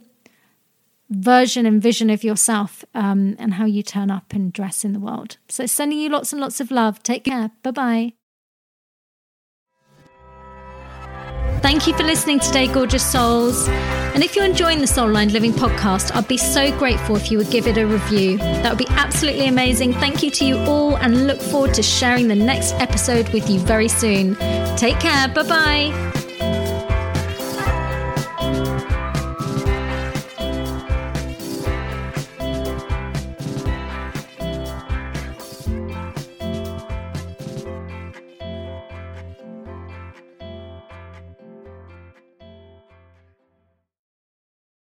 version 1.10 1.66
and 1.66 1.82
vision 1.82 2.10
of 2.10 2.24
yourself 2.24 2.83
um, 2.94 3.36
and 3.40 3.56
how 3.56 3.66
you 3.66 3.84
turn 3.84 4.12
up 4.12 4.34
and 4.34 4.52
dress 4.54 4.84
in 4.84 4.94
the 4.94 5.00
world. 5.00 5.38
So, 5.50 5.66
sending 5.66 6.00
you 6.00 6.10
lots 6.10 6.32
and 6.32 6.42
lots 6.42 6.60
of 6.60 6.72
love. 6.72 7.02
Take 7.04 7.24
care. 7.26 7.52
Bye 7.64 7.72
bye. 7.72 8.14
Thank 11.62 11.88
you 11.88 11.94
for 11.94 12.04
listening 12.04 12.40
today, 12.40 12.68
gorgeous 12.68 13.10
souls. 13.10 13.70
And 13.70 14.22
if 14.22 14.36
you're 14.36 14.44
enjoying 14.44 14.80
the 14.80 14.88
Soul 14.88 15.10
Aligned 15.10 15.32
Living 15.32 15.54
podcast, 15.54 16.14
I'd 16.14 16.28
be 16.28 16.38
so 16.38 16.78
grateful 16.78 17.16
if 17.16 17.32
you 17.32 17.38
would 17.38 17.50
give 17.50 17.68
it 17.68 17.78
a 17.78 17.88
review. 17.88 18.38
That 18.38 18.70
would 18.70 18.86
be 18.86 18.88
absolutely 18.90 19.48
amazing. 19.48 19.94
Thank 19.94 20.22
you 20.22 20.30
to 20.30 20.46
you 20.46 20.58
all 20.58 20.98
and 20.98 21.26
look 21.26 21.42
forward 21.42 21.74
to 21.76 21.82
sharing 21.82 22.28
the 22.28 22.36
next 22.36 22.74
episode 22.74 23.30
with 23.30 23.50
you 23.50 23.60
very 23.60 23.88
soon. 23.88 24.36
Take 24.76 25.00
care. 25.00 25.30
Bye 25.30 25.44
bye. 25.48 26.23